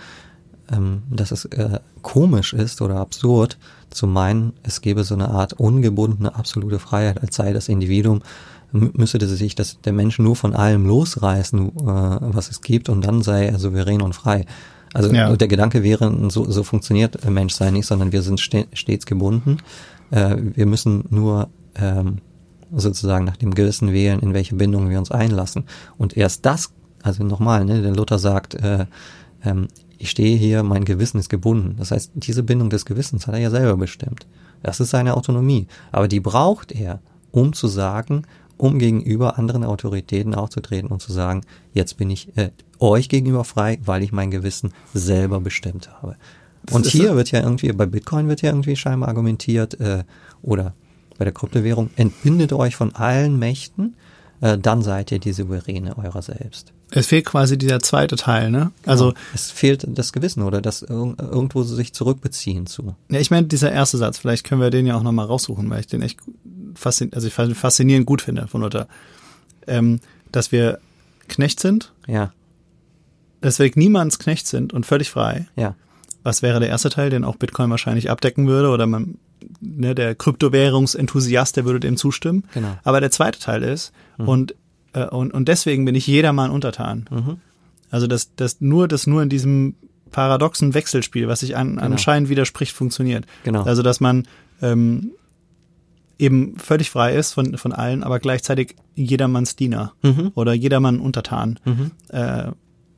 [0.72, 3.58] ähm, dass es äh, komisch ist oder absurd
[3.90, 8.22] zu meinen, es gebe so eine Art ungebundene absolute Freiheit, als sei das Individuum,
[8.72, 13.22] müsste sich das, der Mensch nur von allem losreißen, äh, was es gibt, und dann
[13.22, 14.46] sei er souverän und frei.
[14.94, 15.36] Also Ja.
[15.36, 19.58] der Gedanke wäre, so, so funktioniert Menschsein nicht, sondern wir sind ste stets gebunden.
[20.12, 22.18] Äh, wir müssen nur ähm,
[22.74, 25.66] sozusagen nach dem Gewissen wählen, in welche Bindung wir uns einlassen.
[25.98, 26.72] Und erst das,
[27.04, 28.86] also nochmal, ne, der Luther sagt, äh,
[29.44, 29.68] ähm,
[30.02, 31.76] ich stehe hier, mein Gewissen ist gebunden.
[31.78, 34.26] Das heißt, diese Bindung des Gewissens hat er ja selber bestimmt.
[34.64, 35.68] Das ist seine Autonomie.
[35.92, 38.24] Aber die braucht er, um zu sagen,
[38.58, 41.42] um gegenüber anderen Autoritäten aufzutreten und zu sagen,
[41.74, 46.16] jetzt bin ich äh, euch gegenüber frei, weil ich mein Gewissen selber bestimmt habe.
[46.72, 50.04] Und hier wird ja irgendwie, bei Bitcoin wird ja irgendwie scheinbar argumentiert, äh,
[50.42, 50.74] oder
[51.20, 53.96] bei der Kryptowährung, entbindet euch von allen Mächten,
[54.42, 56.74] äh, dann seid ihr die Souveräne eurer selbst.
[56.94, 58.72] Es fehlt quasi dieser zweite Teil, ne?
[58.86, 62.96] Also, Es fehlt das Gewissen oder das irg- irgendwo sich zurückbeziehen zu.
[63.10, 65.80] ja, ich meine, dieser erste Satz, vielleicht können wir den ja auch nochmal raussuchen, weil
[65.80, 66.20] ich den echt
[66.76, 68.88] faszinierend, also ich faszinierend gut finde von Luther.
[69.68, 70.00] Ähm,
[70.32, 70.80] dass wir
[71.28, 72.34] Knecht sind, Ja,
[73.42, 75.48] dass wir niemands Knecht sind und völlig frei.
[75.56, 75.76] ja,
[76.24, 79.18] Was wäre der erste Teil, den auch Bitcoin wahrscheinlich abdecken würde oder man,
[79.62, 82.44] ne, der Kryptowährungsenthusiast, der würde dem zustimmen.
[82.54, 82.78] Genau.
[82.84, 84.54] Aber der zweite Teil ist, und,
[84.94, 87.06] äh, und, und deswegen bin ich jedermann untertan.
[87.12, 87.38] Mhm.
[87.90, 89.76] Also das, das nur, das nur in diesem
[90.12, 93.26] paradoxen Wechselspiel, was sich an, anscheinend widerspricht, funktioniert.
[93.44, 93.64] Genau.
[93.64, 94.28] Also dass man
[94.62, 95.12] ähm,
[96.20, 100.32] eben völlig frei ist von, von allen, aber gleichzeitig jedermanns Diener Mhm.
[100.36, 101.60] oder jedermann untertan.
[101.66, 101.92] Mhm.
[102.10, 102.52] Äh,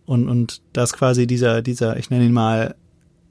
[0.06, 2.75] und, und das quasi dieser, dieser, ich nenne ihn mal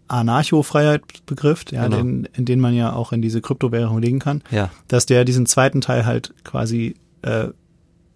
[0.09, 1.96] Anarcho-Freiheitsbegriff, ja, Genau.
[1.96, 5.46] den, in den man ja auch in diese Kryptowährung legen kann, ja, dass der diesen
[5.46, 7.48] zweiten Teil halt quasi äh,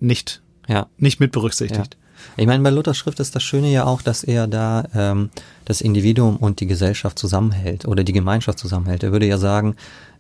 [0.01, 0.87] nicht, ja.
[0.99, 1.97] nicht mit berücksichtigt.
[2.37, 5.31] Ich meine, bei Luthers Schrift ist das Schöne ja auch, dass er da ähm,
[5.65, 9.03] das Individuum und die Gesellschaft zusammenhält oder die Gemeinschaft zusammenhält.
[9.03, 9.77] Er würde ja sagen,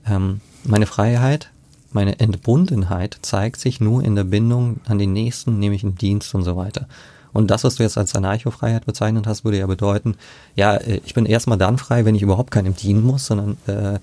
[0.06, 1.50] ähm, meine Freiheit,
[1.92, 6.42] meine Entbundenheit zeigt sich nur in der Bindung an den Nächsten, nämlich im Dienst und
[6.42, 6.88] so weiter.
[7.32, 10.16] Und das, was du jetzt als Anarcho-Freiheit bezeichnet hast, würde ja bedeuten,
[10.54, 13.98] ja, äh, ich bin erstmal dann frei, wenn ich überhaupt keinem dienen muss, sondern äh,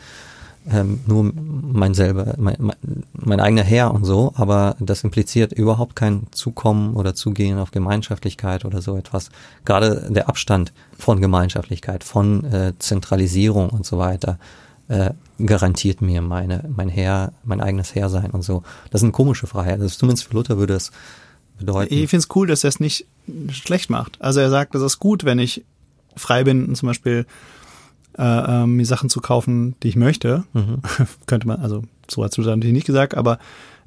[0.71, 2.75] ähm, nur mein selber, mein, mein,
[3.13, 8.63] mein eigener Herr und so, aber das impliziert überhaupt kein Zukommen oder Zugehen auf Gemeinschaftlichkeit
[8.65, 9.29] oder so etwas.
[9.65, 14.39] Gerade der Abstand von Gemeinschaftlichkeit, von äh, Zentralisierung und so weiter,
[14.87, 15.11] äh,
[15.43, 18.63] garantiert mir meine, mein Herr, mein eigenes Herr sein und so.
[18.91, 19.81] Das eine komische Freiheit.
[19.81, 20.91] Also zumindest für Luther würde es
[21.57, 21.93] bedeuten.
[21.93, 23.05] Ich finde es cool, dass er es nicht
[23.51, 24.21] schlecht macht.
[24.21, 25.63] Also er sagt, es ist gut, wenn ich
[26.15, 27.25] frei bin, zum Beispiel
[28.17, 28.23] äh,
[28.63, 30.43] äh, mir Sachen zu kaufen, die ich möchte.
[30.53, 30.81] Mhm.
[31.25, 33.39] Könnte man, also so hat Luther natürlich nicht gesagt, aber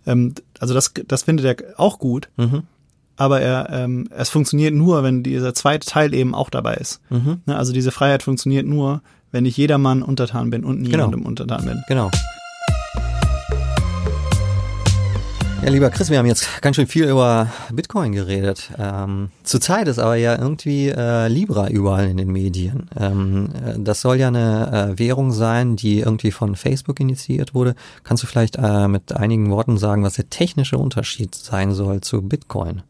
[0.06, 2.28] ähm, also das, das findet er auch gut.
[2.36, 2.62] Mhm.
[3.18, 7.00] Aber er, ähm, es funktioniert nur, wenn dieser zweite Teil eben auch dabei ist.
[7.08, 7.40] Mhm.
[7.46, 7.56] Ne?
[7.56, 9.00] Also diese Freiheit funktioniert nur,
[9.32, 10.96] wenn ich jedermann untertan bin und Genau.
[11.06, 11.82] niemandem untertan bin.
[11.88, 12.10] Genau.
[15.66, 18.70] Ja, lieber Chris, wir haben jetzt ganz schön viel über Bitcoin geredet.
[18.78, 22.88] Ähm, zurzeit ist aber ja irgendwie äh, Libra überall in den Medien.
[22.96, 27.74] Ähm, äh, das soll ja eine äh, Währung sein, die irgendwie von Facebook initiiert wurde.
[28.04, 32.22] Kannst du vielleicht äh, mit einigen Worten sagen, was der technische Unterschied sein soll zu
[32.22, 32.84] Bitcoin?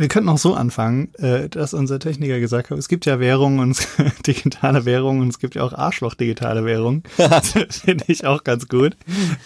[0.00, 3.60] Wir könnten auch so anfangen, äh, dass unser Techniker gesagt hat, es gibt ja Währungen
[3.60, 3.86] und
[4.26, 7.02] digitale Währungen und es gibt ja auch Arschloch-digitale Währungen.
[7.68, 8.96] Finde ich auch ganz gut.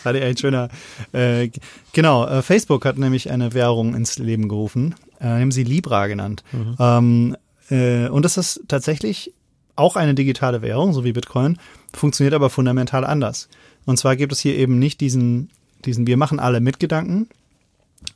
[0.01, 0.69] Fand ich ein schöner.
[1.13, 1.51] Äh,
[1.93, 6.45] genau, äh, Facebook hat nämlich eine Währung ins Leben gerufen, äh, haben sie Libra genannt.
[6.53, 6.77] Mhm.
[6.79, 7.37] Ähm,
[7.71, 9.35] äh, und das ist tatsächlich
[9.75, 11.59] auch eine digitale Währung, so wie Bitcoin,
[11.93, 13.49] funktioniert aber fundamental anders.
[13.87, 15.51] Und zwar gibt es hier eben nicht diesen,
[15.85, 17.29] diesen Wir machen alle Mitgedanken,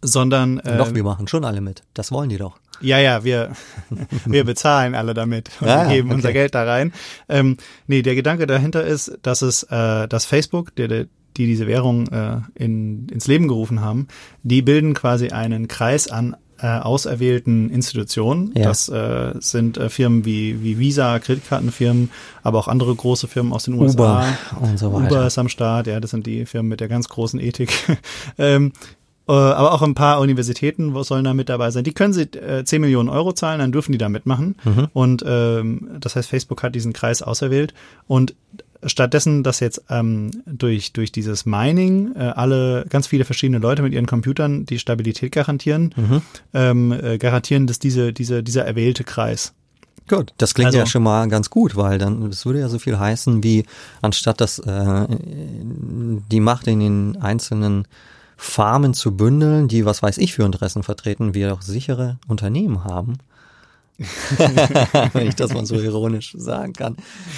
[0.03, 1.83] sondern äh, doch wir machen schon alle mit.
[1.94, 2.59] Das wollen die doch.
[2.81, 3.53] Ja, ja, wir
[4.27, 6.16] wir bezahlen alle damit und ja, geben okay.
[6.16, 6.92] unser Geld da rein.
[7.29, 11.66] Ähm, nee, der Gedanke dahinter ist, dass es äh, dass Facebook, der, der die diese
[11.66, 14.09] Währung äh, in, ins Leben gerufen haben,
[14.42, 18.53] die bilden quasi einen Kreis an äh, auserwählten Institutionen.
[18.57, 18.64] Ja.
[18.64, 22.11] Das äh, sind äh, Firmen wie, wie Visa, Kreditkartenfirmen,
[22.42, 23.92] aber auch andere große Firmen aus den USA.
[23.92, 24.27] Uber
[24.61, 25.07] und so weiter.
[25.07, 27.72] Uber ist am Start, ja, das sind die Firmen mit der ganz großen Ethik.
[28.38, 28.98] ähm, äh,
[29.35, 31.85] aber auch ein paar Universitäten wo sollen da mit dabei sein.
[31.85, 34.57] Die können sie äh, 10 Millionen Euro zahlen, dann dürfen die da mitmachen.
[34.64, 34.88] Mhm.
[34.93, 37.75] Und ähm, das heißt, Facebook hat diesen Kreis auserwählt.
[38.07, 38.35] Und
[38.85, 43.93] stattdessen, dass jetzt ähm, durch, durch dieses Mining äh, alle ganz viele verschiedene Leute mit
[43.93, 46.23] ihren Computern die Stabilität garantieren, mhm.
[46.55, 49.53] ähm, äh, garantieren, dass diese, diese, dieser erwählte Kreis
[50.09, 52.79] Gut, das klingt also, ja schon mal ganz gut, weil dann das würde ja so
[52.79, 53.64] viel heißen, wie
[54.01, 57.87] anstatt dass äh, die Macht in den einzelnen
[58.40, 63.18] Farmen zu bündeln, die was weiß ich für Interessen vertreten, wir doch sichere Unternehmen haben,
[65.13, 66.97] wenn ich das mal so ironisch sagen kann,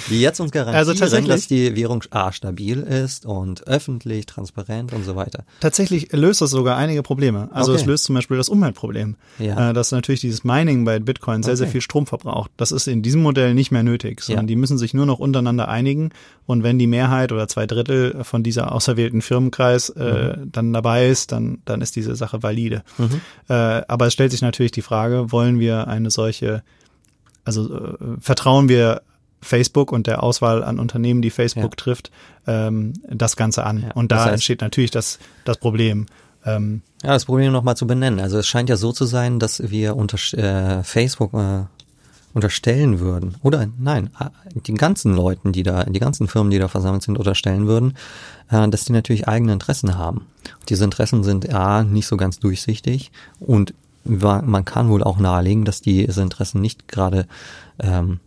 [0.09, 5.03] die jetzt uns garantieren, also dass die Währung A stabil ist und öffentlich, transparent und
[5.03, 5.43] so weiter.
[5.59, 7.49] Tatsächlich löst das sogar einige Probleme.
[7.51, 7.81] Also okay.
[7.81, 9.71] es löst zum Beispiel das Umweltproblem, ja.
[9.71, 11.57] Äh, dass natürlich dieses Mining bei Bitcoin sehr, okay.
[11.57, 12.51] sehr viel Strom verbraucht.
[12.57, 14.49] Das ist in diesem Modell nicht mehr nötig, sondern ja.
[14.49, 16.11] die müssen sich nur noch untereinander einigen
[16.45, 20.51] und wenn die Mehrheit oder zwei Drittel von dieser auserwählten Firmenkreis äh, mhm.
[20.51, 22.83] dann dabei ist, dann, dann ist diese Sache valide.
[22.97, 23.21] Mhm.
[23.47, 23.53] Äh,
[23.87, 26.50] aber es stellt sich natürlich die Frage, wollen wir eine solche
[27.45, 29.01] also äh, vertrauen wir
[29.41, 31.75] Facebook und der Auswahl an Unternehmen, die Facebook ja.
[31.75, 32.11] trifft,
[32.47, 33.81] ähm, das Ganze an.
[33.81, 36.05] Ja, und da heißt, entsteht natürlich das, das Problem.
[36.45, 38.19] Ähm, ja, das Problem nochmal zu benennen.
[38.19, 41.63] Also es scheint ja so zu sein, dass wir unter äh, Facebook äh,
[42.33, 44.09] unterstellen würden, oder nein,
[44.55, 47.95] die ganzen Leuten, die da, die ganzen Firmen, die da versammelt sind, unterstellen würden,
[48.49, 50.27] äh, dass die natürlich eigene Interessen haben.
[50.69, 55.81] Diese Interessen sind A, nicht so ganz durchsichtig und man kann wohl auch nahelegen, dass
[55.81, 57.27] diese Interessen nicht gerade
[57.79, 58.19] ähm,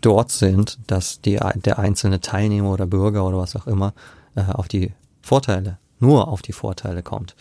[0.00, 3.94] dort sind, dass die, der einzelne Teilnehmer oder Bürger oder was auch immer
[4.34, 7.34] äh, auf die Vorteile, nur auf die Vorteile kommt.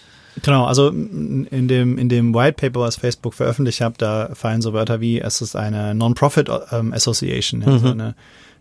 [0.43, 4.73] Genau, also in dem, in dem White Paper, was Facebook veröffentlicht hat, da fallen so
[4.73, 7.79] Wörter wie, es ist eine Non-Profit ähm, Association, ja, mhm.
[7.79, 8.15] so eine,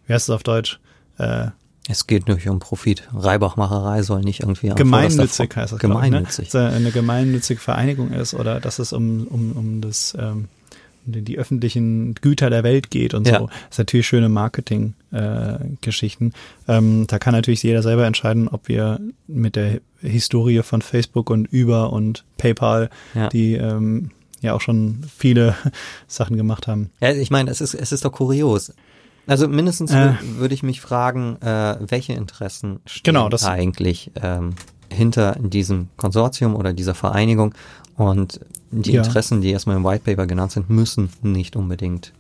[0.06, 0.78] wie heißt es auf Deutsch?
[1.18, 1.48] Äh,
[1.88, 3.03] es geht nicht um Profit.
[3.12, 5.79] Reibachmacherei soll nicht irgendwie gemeinnützig heißt das.
[5.79, 6.49] Gemeinnützig.
[6.49, 6.64] Ich, ne?
[6.64, 10.49] Dass eine gemeinnützige Vereinigung ist oder dass es um, um, um das ähm,
[11.07, 13.40] um die öffentlichen Güter der Welt geht und ja.
[13.40, 13.47] so.
[13.47, 16.33] Das ist natürlich schöne Marketing-Geschichten.
[16.66, 21.29] Äh, ähm, da kann natürlich jeder selber entscheiden, ob wir mit der Historie von Facebook
[21.31, 23.29] und Uber und PayPal, ja.
[23.29, 25.55] die ähm, ja auch schon viele
[26.07, 26.90] Sachen gemacht haben.
[27.01, 28.73] Ja, ich meine, es ist, es ist doch kurios.
[29.26, 34.54] Also mindestens äh, würde ich mich fragen, äh, welche Interessen stehen genau, das eigentlich ähm,
[34.90, 37.54] hinter diesem Konsortium oder dieser Vereinigung
[37.96, 39.02] und die ja.
[39.02, 42.12] Interessen, die erstmal im White Paper genannt sind, müssen nicht unbedingt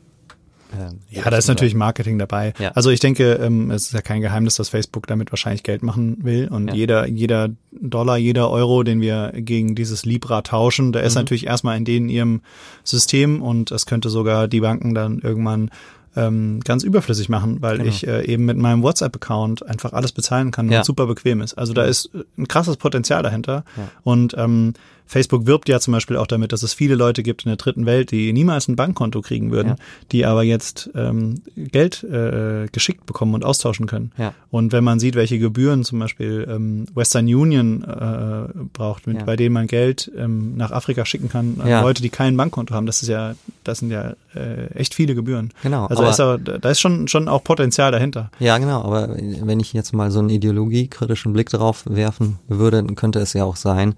[0.74, 2.52] ähm, ja, da ist natürlich Marketing dabei.
[2.58, 2.72] Ja.
[2.72, 6.18] Also ich denke, ähm, es ist ja kein Geheimnis, dass Facebook damit wahrscheinlich Geld machen
[6.22, 6.48] will.
[6.48, 6.74] Und ja.
[6.74, 11.20] jeder, jeder Dollar, jeder Euro, den wir gegen dieses Libra tauschen, der ist mhm.
[11.20, 12.42] natürlich erstmal in denen ihrem
[12.82, 15.70] System und es könnte sogar die Banken dann irgendwann
[16.16, 17.88] ähm, ganz überflüssig machen, weil genau.
[17.88, 20.78] ich äh, eben mit meinem WhatsApp-Account einfach alles bezahlen kann ja.
[20.78, 21.54] und super bequem ist.
[21.54, 23.64] Also da ist ein krasses Potenzial dahinter.
[23.76, 23.88] Ja.
[24.02, 24.74] Und ähm,
[25.06, 27.86] Facebook wirbt ja zum Beispiel auch damit, dass es viele Leute gibt in der dritten
[27.86, 29.76] Welt, die niemals ein Bankkonto kriegen würden, ja.
[30.12, 34.12] die aber jetzt ähm, Geld äh, geschickt bekommen und austauschen können.
[34.16, 34.34] Ja.
[34.50, 39.24] Und wenn man sieht, welche Gebühren zum Beispiel ähm, Western Union äh, braucht, mit, ja.
[39.24, 42.86] bei denen man Geld ähm, nach Afrika schicken kann, an Leute, die kein Bankkonto haben,
[42.86, 45.50] das ist ja, das sind ja äh, echt viele Gebühren.
[45.62, 45.86] Genau.
[45.86, 48.30] Also ist auch, da ist schon schon auch Potenzial dahinter.
[48.38, 48.82] Ja, genau.
[48.82, 53.32] Aber wenn ich jetzt mal so einen ideologiekritischen Blick darauf werfen würde, dann könnte es
[53.32, 53.94] ja auch sein,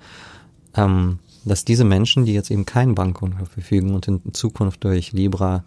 [0.76, 5.64] ähm, dass diese Menschen, die jetzt eben kein Bankkonto verfügen und in Zukunft durch Libra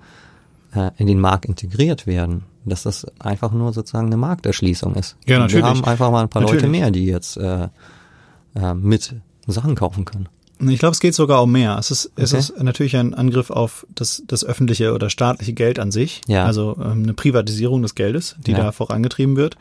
[0.73, 5.15] äh, in den Markt integriert werden, dass das einfach nur sozusagen eine Markterschließung ist.
[5.25, 5.63] Ja, natürlich.
[5.63, 6.63] Wir haben einfach mal ein paar natürlich.
[6.63, 7.69] Leute mehr, die jetzt äh,
[8.55, 9.15] äh, mit
[9.47, 10.29] Sachen kaufen können.
[10.67, 11.77] Ich glaube, es geht sogar um mehr.
[11.79, 12.21] Es ist, okay.
[12.21, 16.19] es ist natürlich ein Angriff auf das, das öffentliche oder staatliche Geld an sich.
[16.27, 16.45] Ja.
[16.45, 18.57] Also ähm, eine Privatisierung des Geldes, die ja.
[18.57, 19.55] da vorangetrieben wird.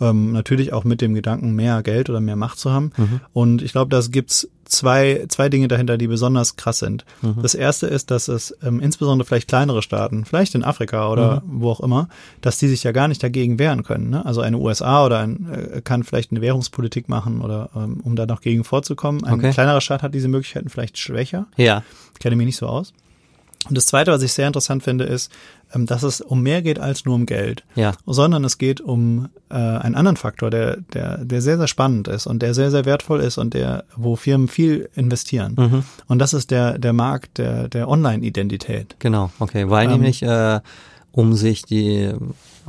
[0.00, 2.92] Ähm, natürlich auch mit dem Gedanken, mehr Geld oder mehr Macht zu haben.
[3.32, 7.04] Und ich glaube, das gibt's zwei, zwei Dinge dahinter, die besonders krass sind.
[7.42, 11.70] Das erste ist, dass es ähm, insbesondere vielleicht kleinere Staaten, vielleicht in Afrika oder wo
[11.70, 12.08] auch immer,
[12.40, 14.10] dass die sich ja gar nicht dagegen wehren können.
[14.10, 14.24] Ne?
[14.24, 18.26] Also eine USA oder ein, äh, kann vielleicht eine Währungspolitik machen oder ähm, um da
[18.26, 19.24] noch gegen vorzukommen.
[19.24, 19.50] Ein Okay.
[19.50, 21.46] kleinerer Staat hat diese Möglichkeiten vielleicht schwächer.
[21.56, 21.82] Ja.
[22.20, 22.92] Kenne mich nicht so aus.
[23.68, 25.30] Und das Zweite, was ich sehr interessant finde, ist,
[25.74, 27.92] dass es um mehr geht als nur um Geld, Ja.
[28.06, 32.26] sondern es geht um äh, einen anderen Faktor, der, der, der sehr, sehr spannend ist
[32.26, 35.54] und der sehr, sehr wertvoll ist und der, wo Firmen viel investieren.
[35.56, 35.84] Mhm.
[36.08, 38.96] Und das ist der, der Markt der, der Online-Identität.
[38.98, 39.68] Genau, okay.
[39.70, 40.60] Weil Ähm, nämlich, äh,
[41.12, 42.12] um sich die,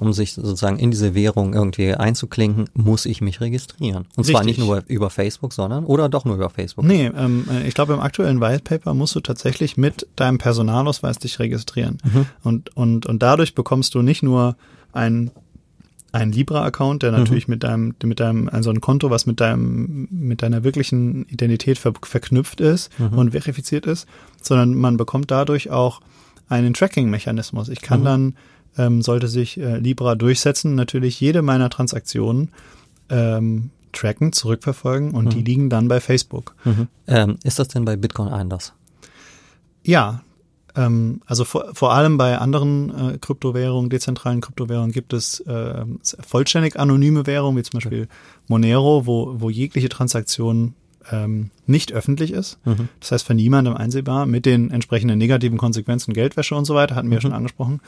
[0.01, 4.07] um sich sozusagen in diese Währung irgendwie einzuklinken, muss ich mich registrieren.
[4.15, 4.57] Und zwar Richtig.
[4.57, 6.85] nicht nur über Facebook, sondern oder doch nur über Facebook.
[6.85, 11.19] Nee, ähm, äh, ich glaube, im aktuellen White Paper musst du tatsächlich mit deinem Personalausweis
[11.19, 11.99] dich registrieren.
[12.43, 14.55] Und, und, und dadurch bekommst du nicht nur
[14.91, 15.29] ein,
[16.11, 20.41] ein Libra-Account, der natürlich mit deinem, mit deinem, also ein Konto, was mit deinem, mit
[20.41, 24.07] deiner wirklichen Identität ver verknüpft ist und verifiziert ist,
[24.41, 26.01] sondern man bekommt dadurch auch
[26.49, 27.69] einen Tracking-Mechanismus.
[27.69, 28.35] Ich kann dann,
[28.77, 32.49] ähm, sollte sich äh, Libra durchsetzen, natürlich jede meiner Transaktionen
[33.09, 36.55] ähm, tracken, zurückverfolgen und die liegen dann bei Facebook.
[36.63, 36.87] Mhm.
[37.07, 38.73] Ähm, ist das denn bei Bitcoin anders?
[39.83, 40.21] Ja,
[40.75, 45.85] ähm, also vor, vor allem bei anderen äh, Kryptowährungen, dezentralen Kryptowährungen gibt es äh,
[46.25, 48.07] vollständig anonyme Währungen, wie zum Beispiel
[48.47, 50.75] Monero, wo, wo jegliche Transaktion
[51.11, 52.57] ähm, nicht öffentlich ist.
[52.99, 57.09] Das heißt, für niemandem einsehbar, mit den entsprechenden negativen Konsequenzen, Geldwäsche und so weiter, hatten
[57.09, 57.79] wir ja schon angesprochen.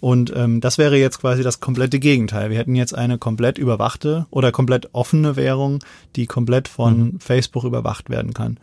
[0.00, 2.48] Und ähm, das wäre jetzt quasi das komplette Gegenteil.
[2.50, 5.80] Wir hätten jetzt eine komplett überwachte oder komplett offene Währung,
[6.16, 8.56] die komplett von Facebook überwacht werden kann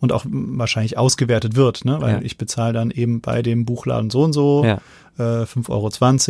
[0.00, 2.00] und auch wahrscheinlich ausgewertet wird, ne?
[2.00, 2.20] weil Ja.
[2.22, 4.80] ich bezahle dann eben bei dem Buchladen so und so Ja.
[5.18, 5.68] Äh, 5,20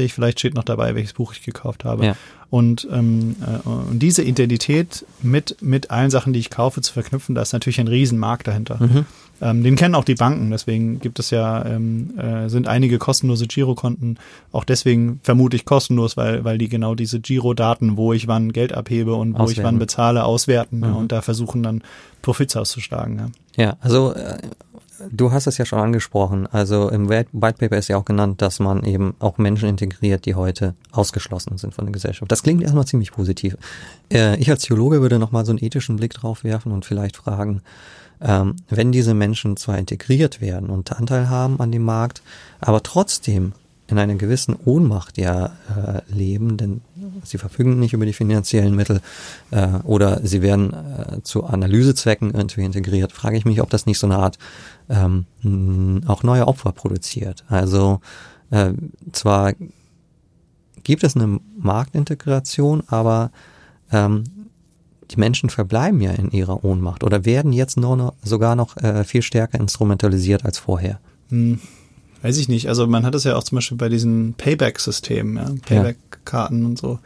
[0.03, 2.05] Euro, vielleicht steht noch dabei, welches Buch ich gekauft habe.
[2.07, 2.17] Ja.
[2.51, 7.35] Und, ähm, äh, und diese Identität mit, mit allen Sachen, die ich kaufe, zu verknüpfen,
[7.35, 8.79] da ist natürlich ein Riesenmarkt dahinter.
[8.81, 9.07] Mhm.
[9.41, 13.49] Ähm, den kennen auch die Banken, deswegen gibt es ja, ähm, äh, sind einige kostenlose
[13.49, 14.19] Girokonten,
[14.53, 18.73] auch deswegen vermute ich kostenlos, weil, weil die genau diese Girodaten, wo ich wann Geld
[18.73, 19.65] abhebe und wo ich Auswerten.
[19.65, 20.97] wann bezahle, auswerten ja, Mhm.
[20.97, 21.83] und da versuchen dann
[22.23, 23.19] Profits auszuschlagen.
[23.19, 23.65] Ja.
[23.65, 24.39] Ja, also äh,
[25.11, 26.47] du hast es ja schon angesprochen.
[26.47, 30.35] Also im White Paper ist ja auch genannt, dass man eben auch Menschen integriert, die
[30.35, 32.31] heute ausgeschlossen sind von der Gesellschaft.
[32.31, 33.57] Das klingt erstmal ziemlich positiv.
[34.13, 37.63] Äh, ich als Theologe würde nochmal so einen ethischen Blick drauf werfen und vielleicht fragen,
[38.21, 42.23] ähm, wenn diese Menschen zwar integriert werden und Anteil haben an dem Markt,
[42.61, 43.53] aber trotzdem
[43.87, 46.81] in einer gewissen Ohnmacht ja äh, leben, denn
[47.23, 49.01] sie verfügen nicht über die finanziellen Mittel
[49.51, 53.99] äh, oder sie werden äh, zu Analysezwecken irgendwie integriert, frage ich mich, ob das nicht
[53.99, 54.39] so eine Art
[54.89, 55.27] ähm,
[56.07, 57.45] auch neue Opfer produziert.
[57.49, 58.01] Also
[58.51, 58.73] äh,
[59.13, 59.53] zwar
[60.83, 63.31] gibt es eine Marktintegration, aber
[63.93, 64.25] ähm,
[65.11, 69.05] die Menschen verbleiben ja in ihrer Ohnmacht oder werden jetzt nur noch, sogar noch äh,
[69.05, 71.01] viel stärker instrumentalisiert als vorher.
[71.29, 71.61] Hm,
[72.25, 72.69] weiß ich nicht.
[72.69, 76.99] Also man hat es ja auch zum Beispiel bei diesen Payback-Systemen, ja, Payback-Karten und so.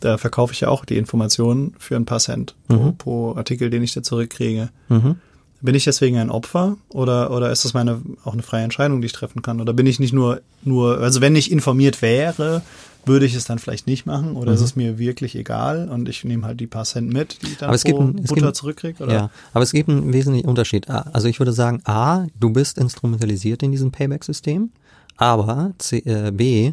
[0.00, 2.96] Da verkaufe ich ja auch die Informationen für ein paar Cent pro, Mhm.
[2.96, 4.70] pro Artikel, den ich da zurückkriege.
[4.88, 5.16] Mhm.
[5.60, 9.06] Bin ich deswegen ein Opfer oder, oder ist das meine auch eine freie Entscheidung, die
[9.06, 9.60] ich treffen kann?
[9.60, 12.62] Oder bin ich nicht nur, nur, also wenn ich informiert wäre,
[13.04, 16.24] würde ich es dann vielleicht nicht machen oder ist es mir wirklich egal und ich
[16.24, 17.70] nehme halt die paar Cent mit, die ich dann Mhm.
[17.70, 19.02] Aber es pro gibt ein- es Butter zurückkriege?
[19.02, 19.12] Oder?
[19.12, 20.88] Ja, aber es gibt einen wesentlichen Unterschied.
[20.88, 24.70] A- Also ich würde sagen, A, du bist instrumentalisiert in diesem Payback-System,
[25.16, 26.72] aber C, äh, B,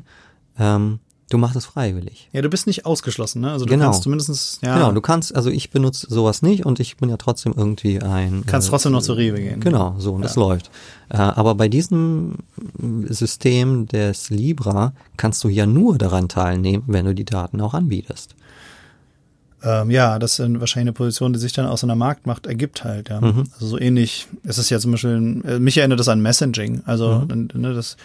[0.60, 2.28] ähm, du machst es freiwillig.
[2.34, 3.52] Ja, du bist nicht ausgeschlossen, ne?
[3.52, 3.86] Also du Genau.
[3.86, 7.18] kannst zumindestens ja, Genau, du kannst, also ich benutze sowas nicht und ich bin ja
[7.18, 8.44] trotzdem irgendwie ein...
[8.46, 9.60] kannst äh, trotzdem noch zur Rewe gehen.
[9.60, 10.70] Genau, so, und das läuft.
[11.10, 12.36] Äh, aber bei diesem
[13.08, 18.36] System des Libra kannst du ja nur daran teilnehmen, wenn du die Daten auch anbietest.
[19.62, 23.10] Ähm, ja, das ist wahrscheinlich eine Position, die sich dann aus einer Marktmacht ergibt halt,
[23.10, 23.20] ja.
[23.20, 23.44] Mhm.
[23.54, 26.82] Also so ähnlich, es ist ja zum Beispiel, äh, mich erinnert das an Messaging.
[26.86, 27.50] Also, Mhm.
[27.56, 27.98] ne, dass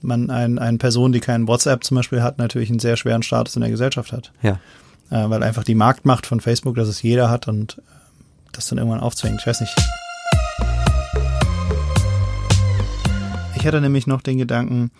[0.00, 3.56] man ein, eine Person, die keinen WhatsApp zum Beispiel hat, natürlich einen sehr schweren Status
[3.56, 4.32] in der Gesellschaft hat.
[4.42, 4.60] Ja.
[5.10, 7.82] Äh, weil einfach die Marktmacht von Facebook, dass es jeder hat und äh,
[8.52, 9.40] das dann irgendwann aufzwingt.
[9.40, 9.74] Ich weiß nicht.
[13.56, 14.90] Ich hatte nämlich noch den Gedanken,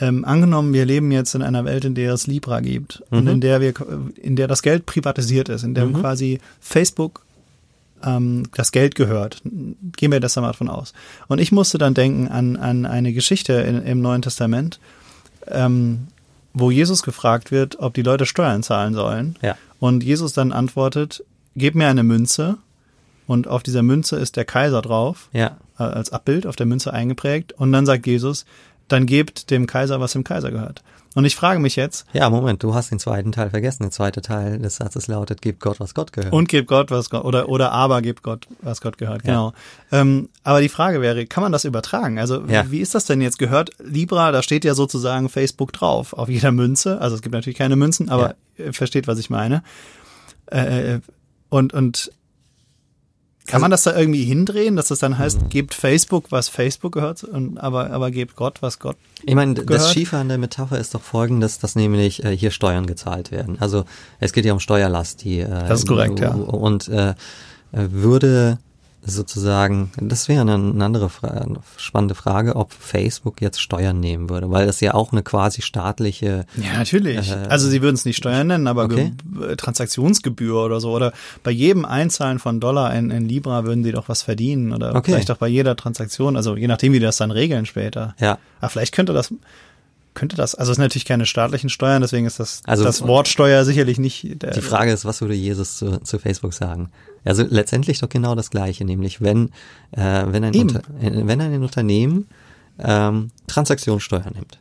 [0.00, 3.28] ähm, angenommen, wir leben jetzt in einer Welt, in der es Libra gibt und Mhm.
[3.30, 3.72] in der wir,
[4.16, 5.94] in der das Geld privatisiert ist, in der Mhm.
[5.94, 7.24] quasi Facebook
[8.04, 9.40] ähm, das Geld gehört.
[9.44, 10.92] Gehen wir das mal davon aus.
[11.28, 14.78] Und ich musste dann denken an, an eine Geschichte in, im Neuen Testament,
[15.46, 16.08] ähm,
[16.54, 19.36] wo Jesus gefragt wird, ob die Leute Steuern zahlen sollen.
[19.42, 19.56] Ja.
[19.78, 21.24] Und Jesus dann antwortet,
[21.56, 22.58] gib mir eine Münze.
[23.26, 25.56] Und auf dieser Münze ist der Kaiser drauf, Ja.
[25.78, 27.52] äh, als Abbild auf der Münze eingeprägt.
[27.52, 28.46] Und dann sagt Jesus,
[28.88, 30.82] dann gebt dem Kaiser, was dem Kaiser gehört.
[31.18, 32.06] Und ich frage mich jetzt.
[32.12, 33.82] Ja, Moment, du hast den zweiten Teil vergessen.
[33.82, 36.32] Der zweite Teil des Satzes lautet, gebt Gott, was Gott gehört.
[36.32, 39.52] Und gebt Gott, was Gott, oder, oder aber gebt Gott, was Gott gehört, genau.
[39.90, 40.00] Ja.
[40.00, 42.20] Ähm, aber die Frage wäre, kann man das übertragen?
[42.20, 42.70] Also, ja.
[42.70, 43.40] wie ist das denn jetzt?
[43.40, 47.00] Gehört Libra, da steht ja sozusagen Facebook drauf, auf jeder Münze.
[47.00, 48.72] Also, es gibt natürlich keine Münzen, aber ja.
[48.72, 49.64] versteht, was ich meine.
[50.52, 51.00] Äh, äh
[51.48, 52.12] und, und
[53.48, 56.92] kann also, man das da irgendwie hindrehen, dass das dann heißt, gebt Facebook, was Facebook
[56.92, 60.78] gehört, und, aber, aber gebt Gott, was Gott Ich meine, das Schiefe an der Metapher
[60.78, 63.56] ist doch folgendes, dass nämlich äh, hier Steuern gezahlt werden.
[63.58, 63.84] Also
[64.20, 66.34] es geht ja um Steuerlast, die äh, Das ist korrekt, ja.
[66.34, 67.14] Und äh,
[67.72, 68.58] würde
[69.02, 71.46] sozusagen, das wäre eine, eine andere Fra
[71.76, 76.46] spannende Frage, ob Facebook jetzt Steuern nehmen würde, weil das ja auch eine quasi staatliche.
[76.56, 77.30] Ja, natürlich.
[77.30, 79.12] Äh, also sie würden es nicht Steuern nennen, aber okay.
[79.56, 80.92] Transaktionsgebühr oder so.
[80.92, 84.72] Oder bei jedem Einzahlen von Dollar in, in Libra würden sie doch was verdienen.
[84.72, 85.12] Oder okay.
[85.12, 88.14] vielleicht auch bei jeder Transaktion, also je nachdem, wie die das dann regeln später.
[88.20, 88.38] Ja.
[88.60, 89.32] Aber vielleicht könnte das
[90.18, 93.28] könnte das, also es sind natürlich keine staatlichen Steuern, deswegen ist das, also, das Wort
[93.28, 94.42] Steuer sicherlich nicht.
[94.42, 96.90] Der, die Frage ist, was würde Jesus zu, zu Facebook sagen?
[97.24, 99.50] Also letztendlich doch genau das Gleiche, nämlich wenn,
[99.92, 102.26] äh, wenn, ein, Unter, äh, wenn ein Unternehmen
[102.80, 104.58] ähm, Transaktionssteuer nimmt,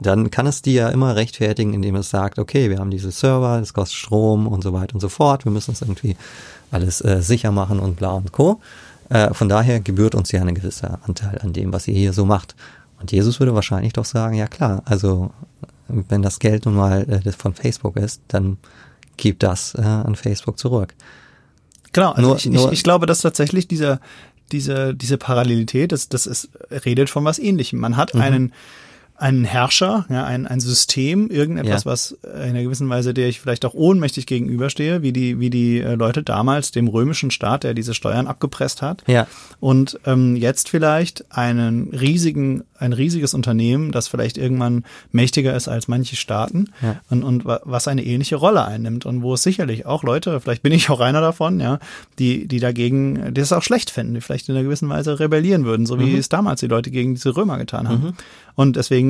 [0.00, 3.60] dann kann es die ja immer rechtfertigen, indem es sagt, okay, wir haben diese Server,
[3.60, 6.16] das kostet Strom und so weiter und so fort, wir müssen es irgendwie
[6.70, 8.60] alles äh, sicher machen und bla und co.
[9.10, 12.24] Äh, von daher gebührt uns ja ein gewisser Anteil an dem, was ihr hier so
[12.24, 12.56] macht.
[13.04, 15.30] Und Jesus würde wahrscheinlich doch sagen, ja klar, also
[15.88, 18.56] wenn das Geld nun mal äh, von Facebook ist, dann
[19.18, 20.94] gib das äh, an Facebook zurück.
[21.92, 24.00] Genau, also nur, ich, nur, ich, ich glaube, dass tatsächlich dieser,
[24.52, 27.78] diese, diese Parallelität, das, das ist, redet von was ähnlichem.
[27.78, 28.52] Man hat mhm.
[29.16, 31.90] Einen, Herrscher, ja, ein, ein System, irgendetwas, ja.
[31.90, 35.80] was in einer gewissen Weise, der ich vielleicht auch ohnmächtig gegenüberstehe, wie die, wie die
[35.80, 39.04] äh, Leute damals dem römischen Staat, der diese Steuern abgepresst hat.
[39.06, 39.28] Ja.
[39.60, 45.86] Und ähm, jetzt vielleicht einen riesigen, ein riesiges Unternehmen, das vielleicht irgendwann mächtiger ist als
[45.86, 47.00] manche Staaten ja.
[47.08, 50.72] und, und was eine ähnliche Rolle einnimmt und wo es sicherlich auch Leute, vielleicht bin
[50.72, 51.78] ich auch einer davon, ja,
[52.18, 55.64] die, die dagegen, die es auch schlecht finden, die vielleicht in einer gewissen Weise rebellieren
[55.64, 56.18] würden, so wie mhm.
[56.18, 58.02] es damals die Leute gegen diese Römer getan haben.
[58.02, 58.12] Mhm.
[58.56, 59.03] Und deswegen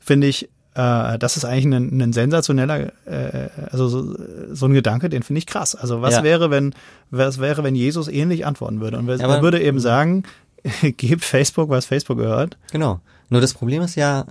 [0.00, 4.16] finde ich, äh, das ist eigentlich ein, ein sensationeller, äh, also so,
[4.52, 5.74] so ein Gedanke, den finde ich krass.
[5.74, 6.22] Also was ja.
[6.22, 6.74] wäre, wenn,
[7.10, 8.98] was wäre, wenn Jesus ähnlich antworten würde?
[8.98, 10.24] Und er würde eben sagen,
[10.82, 12.58] gebt Facebook, was Facebook gehört.
[12.72, 13.00] Genau.
[13.30, 14.26] Nur das Problem ist ja,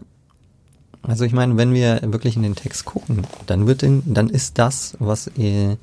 [1.01, 4.57] also ich meine, wenn wir wirklich in den Text gucken, dann wird den, dann ist
[4.57, 5.77] das, was, äh,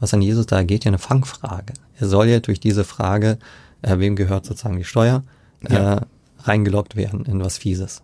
[0.00, 1.74] was an Jesus da geht, ja eine Fangfrage.
[1.98, 3.38] Er soll ja durch diese Frage,
[3.82, 5.22] äh, wem gehört sozusagen die Steuer,
[5.68, 5.94] ja.
[5.94, 6.00] äh,
[6.42, 8.02] reingeloggt werden in was Fieses.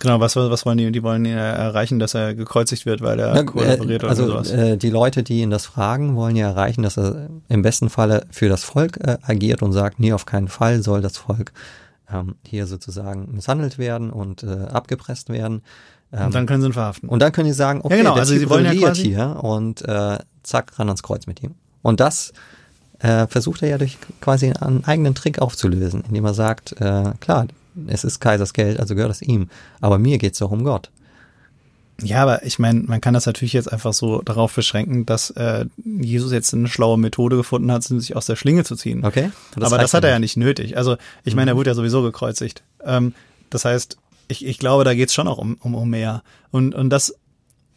[0.00, 0.90] Genau, was, was wollen die?
[0.90, 4.50] Die wollen erreichen, dass er gekreuzigt wird, weil er ja, kooperiert äh, also, oder sowas.
[4.50, 8.26] Äh, die Leute, die ihn das fragen, wollen ja erreichen, dass er im besten Falle
[8.30, 11.52] für das Volk äh, agiert und sagt, nee, auf keinen Fall soll das Volk
[12.12, 15.62] ähm, hier sozusagen misshandelt werden und äh, abgepresst werden.
[16.12, 17.08] Ähm, und dann können sie ihn verhaften.
[17.08, 19.82] Und dann können sie sagen, okay, ja, genau, also sie wollen ja quasi hier und
[19.82, 21.54] äh, zack, ran ans Kreuz mit ihm.
[21.82, 22.32] Und das
[23.00, 27.46] äh, versucht er ja durch quasi einen eigenen Trick aufzulösen, indem er sagt, äh, klar,
[27.86, 29.48] es ist Kaisers Geld, also gehört es ihm.
[29.80, 30.90] Aber mir geht's doch um Gott.
[32.02, 35.66] Ja, aber ich meine, man kann das natürlich jetzt einfach so darauf beschränken, dass äh,
[35.84, 39.04] Jesus jetzt eine schlaue Methode gefunden hat, sich aus der Schlinge zu ziehen.
[39.04, 39.30] Okay.
[39.54, 40.76] Das aber das hat er ja nicht nötig.
[40.76, 41.58] Also ich meine, er mhm.
[41.58, 42.64] wurde ja sowieso gekreuzigt.
[42.84, 43.14] Ähm,
[43.50, 43.96] das heißt,
[44.26, 46.24] ich, ich glaube, da geht's schon auch um, um, um mehr.
[46.50, 47.14] Und, und das,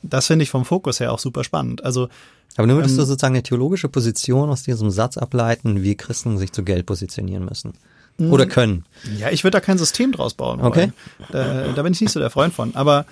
[0.02, 1.84] das finde ich vom Fokus her auch super spannend.
[1.84, 2.10] Also
[2.56, 6.40] aber nun würdest ähm, du sozusagen eine theologische Position aus diesem Satz ableiten, wie Christen
[6.40, 7.74] sich zu Geld positionieren müssen.
[8.18, 8.32] Mhm.
[8.32, 8.86] Oder können.
[9.20, 10.60] Ja, ich würde da kein System draus bauen.
[10.60, 10.68] Wollen.
[10.68, 10.92] Okay.
[11.32, 12.76] Da, da bin ich nicht so der Freund von.
[12.76, 13.06] Aber,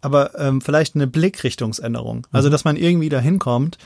[0.00, 2.26] aber ähm, vielleicht eine Blickrichtungsänderung.
[2.32, 2.52] Also, mhm.
[2.52, 3.78] dass man irgendwie dahin kommt,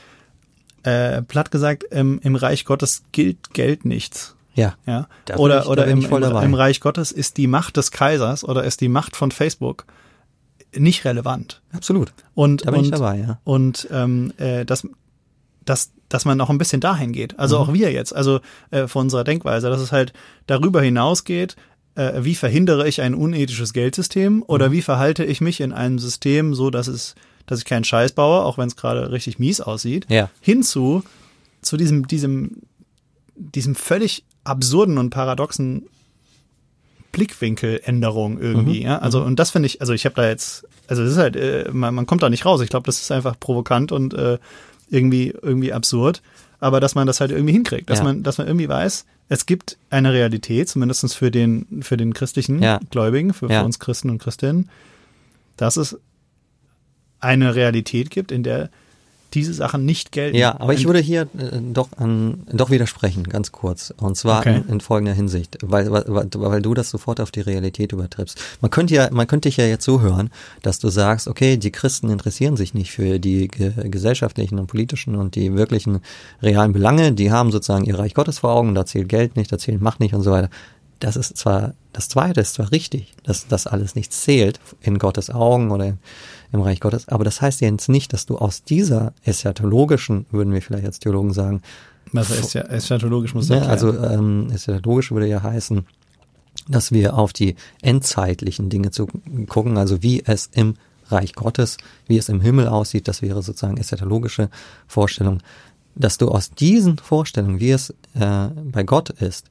[0.82, 4.36] äh, platt gesagt, im, im Reich Gottes gilt Geld nichts.
[4.54, 4.74] Ja.
[4.86, 5.06] ja?
[5.36, 8.80] Oder, ich, oder im, im, im, Reich Gottes ist die Macht des Kaisers oder ist
[8.80, 9.84] die Macht von Facebook
[10.74, 11.60] nicht relevant.
[11.72, 12.12] Absolut.
[12.34, 13.38] Und, da bin und, ich dabei, ja.
[13.44, 14.86] Und ähm, äh, das,
[15.66, 17.38] dass, dass man noch ein bisschen dahin geht.
[17.38, 17.62] Also mhm.
[17.62, 18.40] auch wir jetzt, also
[18.70, 20.14] äh, von unserer Denkweise, dass es halt
[20.46, 21.56] darüber hinausgeht,
[21.96, 24.72] äh, wie verhindere ich ein unethisches Geldsystem oder mhm.
[24.72, 27.14] wie verhalte ich mich in einem System so, dass es,
[27.46, 30.30] dass ich keinen Scheiß baue, auch wenn es gerade richtig mies aussieht, ja.
[30.40, 31.02] hinzu
[31.62, 32.62] zu diesem, diesem,
[33.34, 35.88] diesem völlig absurden und paradoxen
[37.12, 38.80] Blickwinkeländerung irgendwie.
[38.80, 38.86] Mhm.
[38.86, 38.98] Ja?
[38.98, 39.26] Also mhm.
[39.26, 41.94] und das finde ich, also ich habe da jetzt, also das ist halt, äh, man,
[41.94, 42.60] man kommt da nicht raus.
[42.60, 44.38] Ich glaube, das ist einfach provokant und äh,
[44.88, 46.22] irgendwie, irgendwie absurd.
[46.58, 48.04] Aber dass man das halt irgendwie hinkriegt, dass ja.
[48.04, 52.62] man, dass man irgendwie weiß, es gibt eine Realität, zumindest für den, für den christlichen
[52.62, 52.80] ja.
[52.90, 54.70] Gläubigen, für, für uns Christen und Christinnen,
[55.56, 55.98] dass es
[57.20, 58.70] eine Realität gibt, in der
[59.36, 60.36] diese Sachen nicht gelten.
[60.36, 63.92] Ja, aber ich würde hier äh, doch an, doch widersprechen, ganz kurz.
[63.98, 64.62] Und zwar Okay.
[64.66, 68.40] in, in folgender Hinsicht, weil, weil, weil, du das sofort auf die Realität übertriffst.
[68.60, 70.30] Man könnte ja, man könnte dich ja jetzt so hören,
[70.62, 75.14] dass du sagst, okay, die Christen interessieren sich nicht für die ge gesellschaftlichen und politischen
[75.14, 76.00] und die wirklichen
[76.42, 77.12] realen Belange.
[77.12, 80.00] Die haben sozusagen ihr Reich Gottes vor Augen, da zählt Geld nicht, da zählt Macht
[80.00, 80.48] nicht und so weiter.
[80.98, 85.28] Das ist zwar, das zweite ist zwar richtig, dass das alles nichts zählt in Gottes
[85.28, 85.98] Augen oder
[86.52, 90.62] im Reich Gottes, aber das heißt jetzt nicht, dass du aus dieser eschatologischen, würden wir
[90.62, 91.62] vielleicht als Theologen sagen,
[92.54, 93.72] ja eschatologisch muss ne, erklären.
[93.72, 95.84] also ähm, eschatologisch würde ja heißen,
[96.68, 99.06] dass wir auf die endzeitlichen Dinge zu
[99.48, 100.74] gucken, also wie es im
[101.08, 101.76] Reich Gottes,
[102.06, 104.50] wie es im Himmel aussieht, das wäre sozusagen eschatologische
[104.86, 105.40] Vorstellung,
[105.94, 109.50] dass du aus diesen Vorstellungen, wie es äh, bei Gott ist,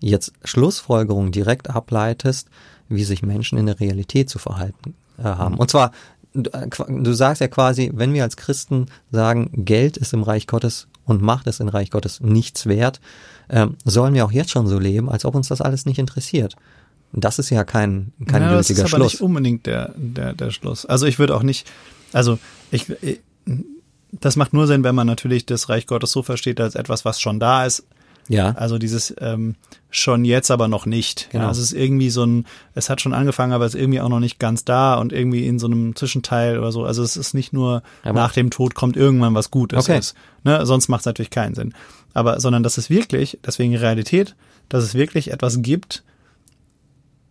[0.00, 2.48] jetzt Schlussfolgerungen direkt ableitest,
[2.88, 5.56] wie sich Menschen in der Realität zu verhalten äh, haben.
[5.56, 5.92] Und zwar,
[6.34, 10.46] du, äh, du sagst ja quasi, wenn wir als Christen sagen, Geld ist im Reich
[10.46, 13.00] Gottes und Macht ist im Reich Gottes nichts wert,
[13.48, 16.56] ähm, sollen wir auch jetzt schon so leben, als ob uns das alles nicht interessiert.
[17.12, 19.12] Das ist ja kein, kein ja, das ist gültiger aber Schluss.
[19.12, 20.84] nicht unbedingt der, der, der Schluss.
[20.84, 21.70] Also ich würde auch nicht,
[22.12, 22.38] also
[22.72, 22.86] ich,
[24.10, 27.20] das macht nur Sinn, wenn man natürlich das Reich Gottes so versteht als etwas, was
[27.20, 27.84] schon da ist.
[28.28, 29.54] Ja, Also dieses ähm,
[29.90, 31.28] schon jetzt, aber noch nicht.
[31.30, 31.44] Genau.
[31.44, 34.08] Ja, es ist irgendwie so ein, es hat schon angefangen, aber es ist irgendwie auch
[34.08, 36.84] noch nicht ganz da und irgendwie in so einem Zwischenteil oder so.
[36.84, 39.78] Also es ist nicht nur Aber- nach dem Tod kommt irgendwann was Gutes.
[39.78, 39.98] Okay.
[39.98, 40.64] Ist, ne?
[40.66, 41.74] Sonst macht es natürlich keinen Sinn.
[42.14, 44.34] Aber sondern dass es wirklich, deswegen Realität,
[44.68, 46.02] dass es wirklich etwas gibt,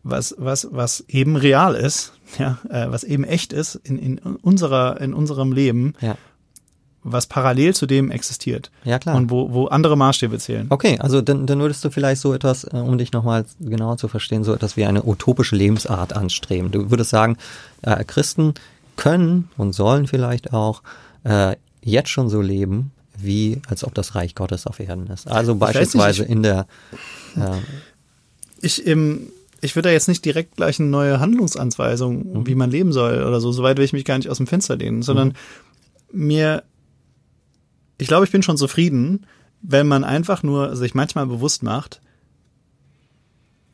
[0.04, 5.00] was, was, was eben real ist, ja, äh, was eben echt ist in, in unserer,
[5.00, 6.18] in unserem Leben, ja,
[7.04, 8.72] was parallel zu dem existiert.
[8.86, 9.16] ja klar.
[9.16, 10.68] Und wo, wo andere Maßstäbe zählen.
[10.70, 14.08] Okay, also dann, dann würdest du vielleicht so etwas, äh, um dich nochmal genauer zu
[14.08, 16.72] verstehen, so etwas wie eine utopische Lebensart anstreben.
[16.72, 17.38] Du würdest sagen,
[17.82, 18.54] äh, Christen
[18.96, 20.82] können und sollen vielleicht auch
[21.24, 25.28] äh, jetzt schon so leben, wie als ob das Reich Gottes auf Erden ist.
[25.28, 26.68] Also weiß nicht, beispielsweise ich- in der
[27.36, 27.42] äh,
[28.62, 29.28] Ich, ähm,
[29.62, 33.40] ich würde da jetzt nicht direkt gleich eine neue Handlungsanweisung, wie man leben soll oder
[33.40, 33.52] so.
[33.52, 35.34] Soweit will ich mich gar nicht aus dem Fenster lehnen, sondern
[36.12, 36.64] mir,
[38.04, 39.26] ich glaube, ich bin schon zufrieden,
[39.62, 42.02] wenn man einfach nur sich manchmal bewusst macht,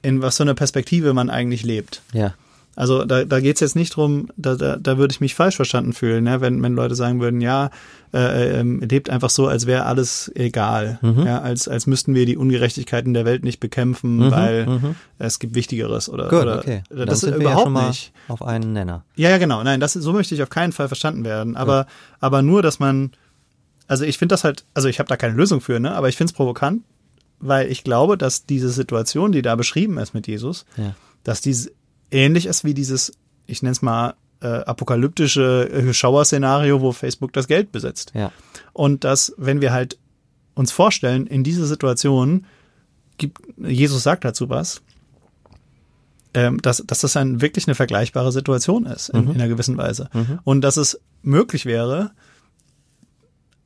[0.02, 2.02] in was für einer Perspektive man eigentlich lebt.
[2.14, 2.34] ja,
[2.76, 5.92] Also da, da geht's jetzt nicht drum, da, da, da würde ich mich falsch verstanden
[5.92, 6.40] fühlen, ne?
[6.40, 7.70] wenn, wenn Leute sagen würden, ja,
[8.14, 11.26] äh, ähm, lebt einfach so, als wäre alles egal, Mhm.
[11.26, 16.08] ja, als, als müssten wir die Ungerechtigkeiten der Welt nicht bekämpfen, weil es gibt Wichtigeres
[16.08, 16.84] oder, Mhm, gut, oder okay.
[16.90, 18.14] Dann das sind ist wir ja überhaupt schon mal nicht.
[18.30, 19.04] auf einen Nenner.
[19.16, 19.62] Ja, ja, genau.
[19.64, 21.58] Nein, das so möchte ich auf keinen Fall verstanden werden.
[21.58, 21.88] Aber,
[22.22, 23.12] aber nur, dass man,
[23.90, 25.92] also ich finde das halt, also ich habe da keine Lösung für, ne?
[25.94, 26.84] Aber ich finde es provokant,
[27.40, 30.96] weil ich glaube, dass diese Situation, die da beschrieben ist mit Jesus, Ja.
[31.24, 31.72] dass dies
[32.12, 33.12] ähnlich ist wie dieses,
[33.48, 38.14] ich nenne es mal, äh, apokalyptische äh, Schauerszenario, wo Facebook das Geld besitzt.
[38.16, 38.32] Ja,
[38.72, 39.98] Und dass, wenn wir halt
[40.56, 42.46] uns vorstellen, in dieser Situation
[43.18, 44.82] gibt, Jesus sagt dazu was,
[46.34, 50.10] ähm, dass, dass das ein, wirklich eine vergleichbare Situation ist, in, in einer gewissen Weise.
[50.44, 52.12] Und dass es möglich wäre,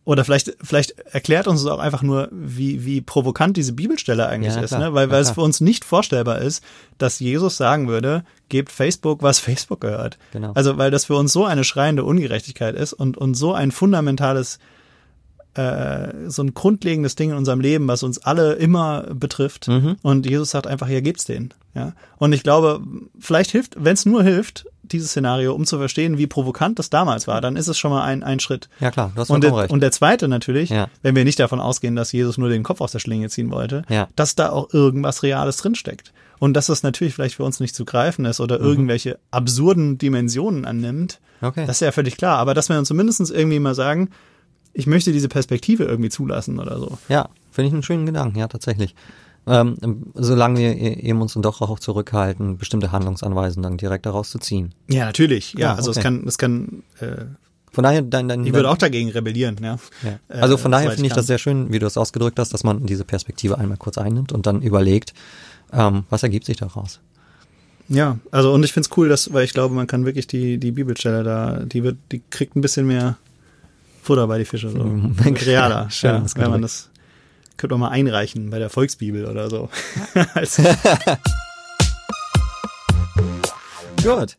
[0.05, 4.53] oder vielleicht, vielleicht erklärt uns es auch einfach nur, wie, wie provokant diese Bibelstelle eigentlich
[4.55, 4.81] Ja, ist, klar.
[4.81, 4.93] ne?
[4.93, 6.61] weil, Ja, weil es für uns nicht vorstellbar ist,
[6.97, 10.17] dass Jesus sagen würde, gebt Facebook, was Facebook gehört.
[10.33, 10.51] Genau.
[10.55, 14.59] Also, weil das für uns so eine schreiende Ungerechtigkeit ist und, und so ein fundamentales,
[15.53, 19.69] äh, so ein grundlegendes Ding in unserem Leben, was uns alle immer betrifft.
[19.69, 19.95] Mhm.
[20.01, 21.53] Und Jesus sagt einfach, hier gebt's denen.
[21.75, 21.93] Ja.
[22.17, 22.81] Und ich glaube,
[23.19, 27.27] vielleicht hilft, wenn es nur hilft, dieses Szenario, um zu verstehen, wie provokant das damals
[27.27, 28.69] war, dann ist es schon mal ein, ein Schritt.
[28.79, 29.71] ja klar, du hast Und der, recht.
[29.71, 30.87] und der zweite natürlich, Ja.
[31.01, 33.83] wenn wir nicht davon ausgehen, dass Jesus nur den Kopf aus der Schlinge ziehen wollte,
[33.89, 34.07] Ja.
[34.15, 36.11] dass da auch irgendwas Reales drinsteckt.
[36.39, 40.65] Und dass das natürlich vielleicht für uns nicht zu greifen ist oder irgendwelche absurden Dimensionen
[40.65, 41.47] annimmt, Mhm.
[41.47, 41.65] Okay.
[41.65, 42.37] das ist ja völlig klar.
[42.37, 44.09] Aber dass wir uns zumindest irgendwie mal sagen,
[44.73, 46.97] ich möchte diese Perspektive irgendwie zulassen oder so.
[47.07, 48.95] Ja, finde ich einen schönen Gedanken, ja, tatsächlich.
[49.45, 49.75] Ähm,
[50.13, 54.39] solange wir e- eben uns dann doch auch zurückhalten, bestimmte Handlungsanweisungen dann direkt daraus zu
[54.39, 54.73] ziehen.
[54.89, 55.53] Ja, natürlich.
[55.57, 56.03] Ja, Ah, also es okay.
[56.03, 57.25] kann, es kann, äh,
[57.71, 59.77] Von daher, dein, dein, ich würde auch dagegen rebellieren, ja.
[60.03, 60.19] ja.
[60.29, 61.17] äh, Also von daher soweit finde ich kann.
[61.17, 64.31] das sehr schön, wie du es ausgedrückt hast, dass man diese Perspektive einmal kurz einnimmt
[64.31, 65.13] und dann überlegt,
[65.73, 67.01] ähm, was ergibt sich daraus.
[67.89, 70.71] Ja, also und ich find's cool, dass, weil ich glaube, man kann wirklich die, die
[70.71, 73.17] Bibelstelle da, die wird, die kriegt ein bisschen mehr
[74.01, 74.79] Futter bei die Fische, so.
[75.45, 76.89] Realer, Schön ja, wenn man das,
[77.63, 79.69] könnte man mal einreichen bei der Volksbibel oder so.
[80.33, 80.57] Als,
[84.03, 84.35] Gut.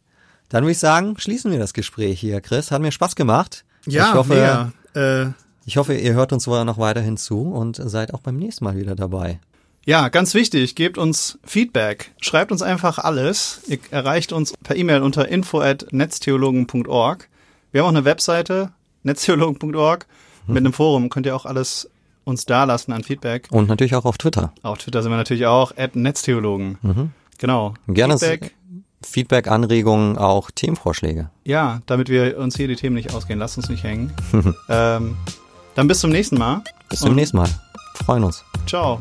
[0.50, 2.70] Dann würde ich sagen, schließen wir das Gespräch hier, Chris.
[2.70, 3.64] Hat mir Spaß gemacht.
[3.86, 4.72] ja, ich hoffe, mega.
[4.94, 5.30] Äh,
[5.64, 8.94] ich hoffe, ihr hört uns noch weiterhin zu und seid auch beim nächsten Mal wieder
[8.94, 9.40] dabei.
[9.86, 12.12] Ja, ganz wichtig, gebt uns Feedback.
[12.20, 13.62] Schreibt uns einfach alles.
[13.68, 17.28] Ihr erreicht uns per E-Mail unter info@netztheologen.org.
[17.72, 18.72] Wir haben auch eine Webseite
[19.02, 20.06] netztheologen.org
[20.46, 21.08] mit einem Forum.
[21.08, 21.88] Könnt ihr auch alles
[22.24, 23.48] uns da lassen an Feedback.
[23.50, 24.52] Und natürlich auch auf Twitter.
[24.62, 26.78] Auf Twitter sind wir natürlich auch at Netztheologen.
[26.82, 27.10] Mhm.
[27.38, 27.74] Genau.
[27.88, 28.54] Gerne Feedback.
[29.02, 31.30] Feedback, Anregungen, auch Themenvorschläge.
[31.44, 33.38] Ja, damit wir uns hier die Themen nicht ausgehen.
[33.38, 34.12] Lasst uns nicht hängen.
[34.68, 35.16] ähm,
[35.74, 36.62] dann bis zum nächsten Mal.
[36.88, 37.48] Bis zum nächsten Mal.
[37.94, 38.44] Freuen uns.
[38.66, 39.00] Ciao.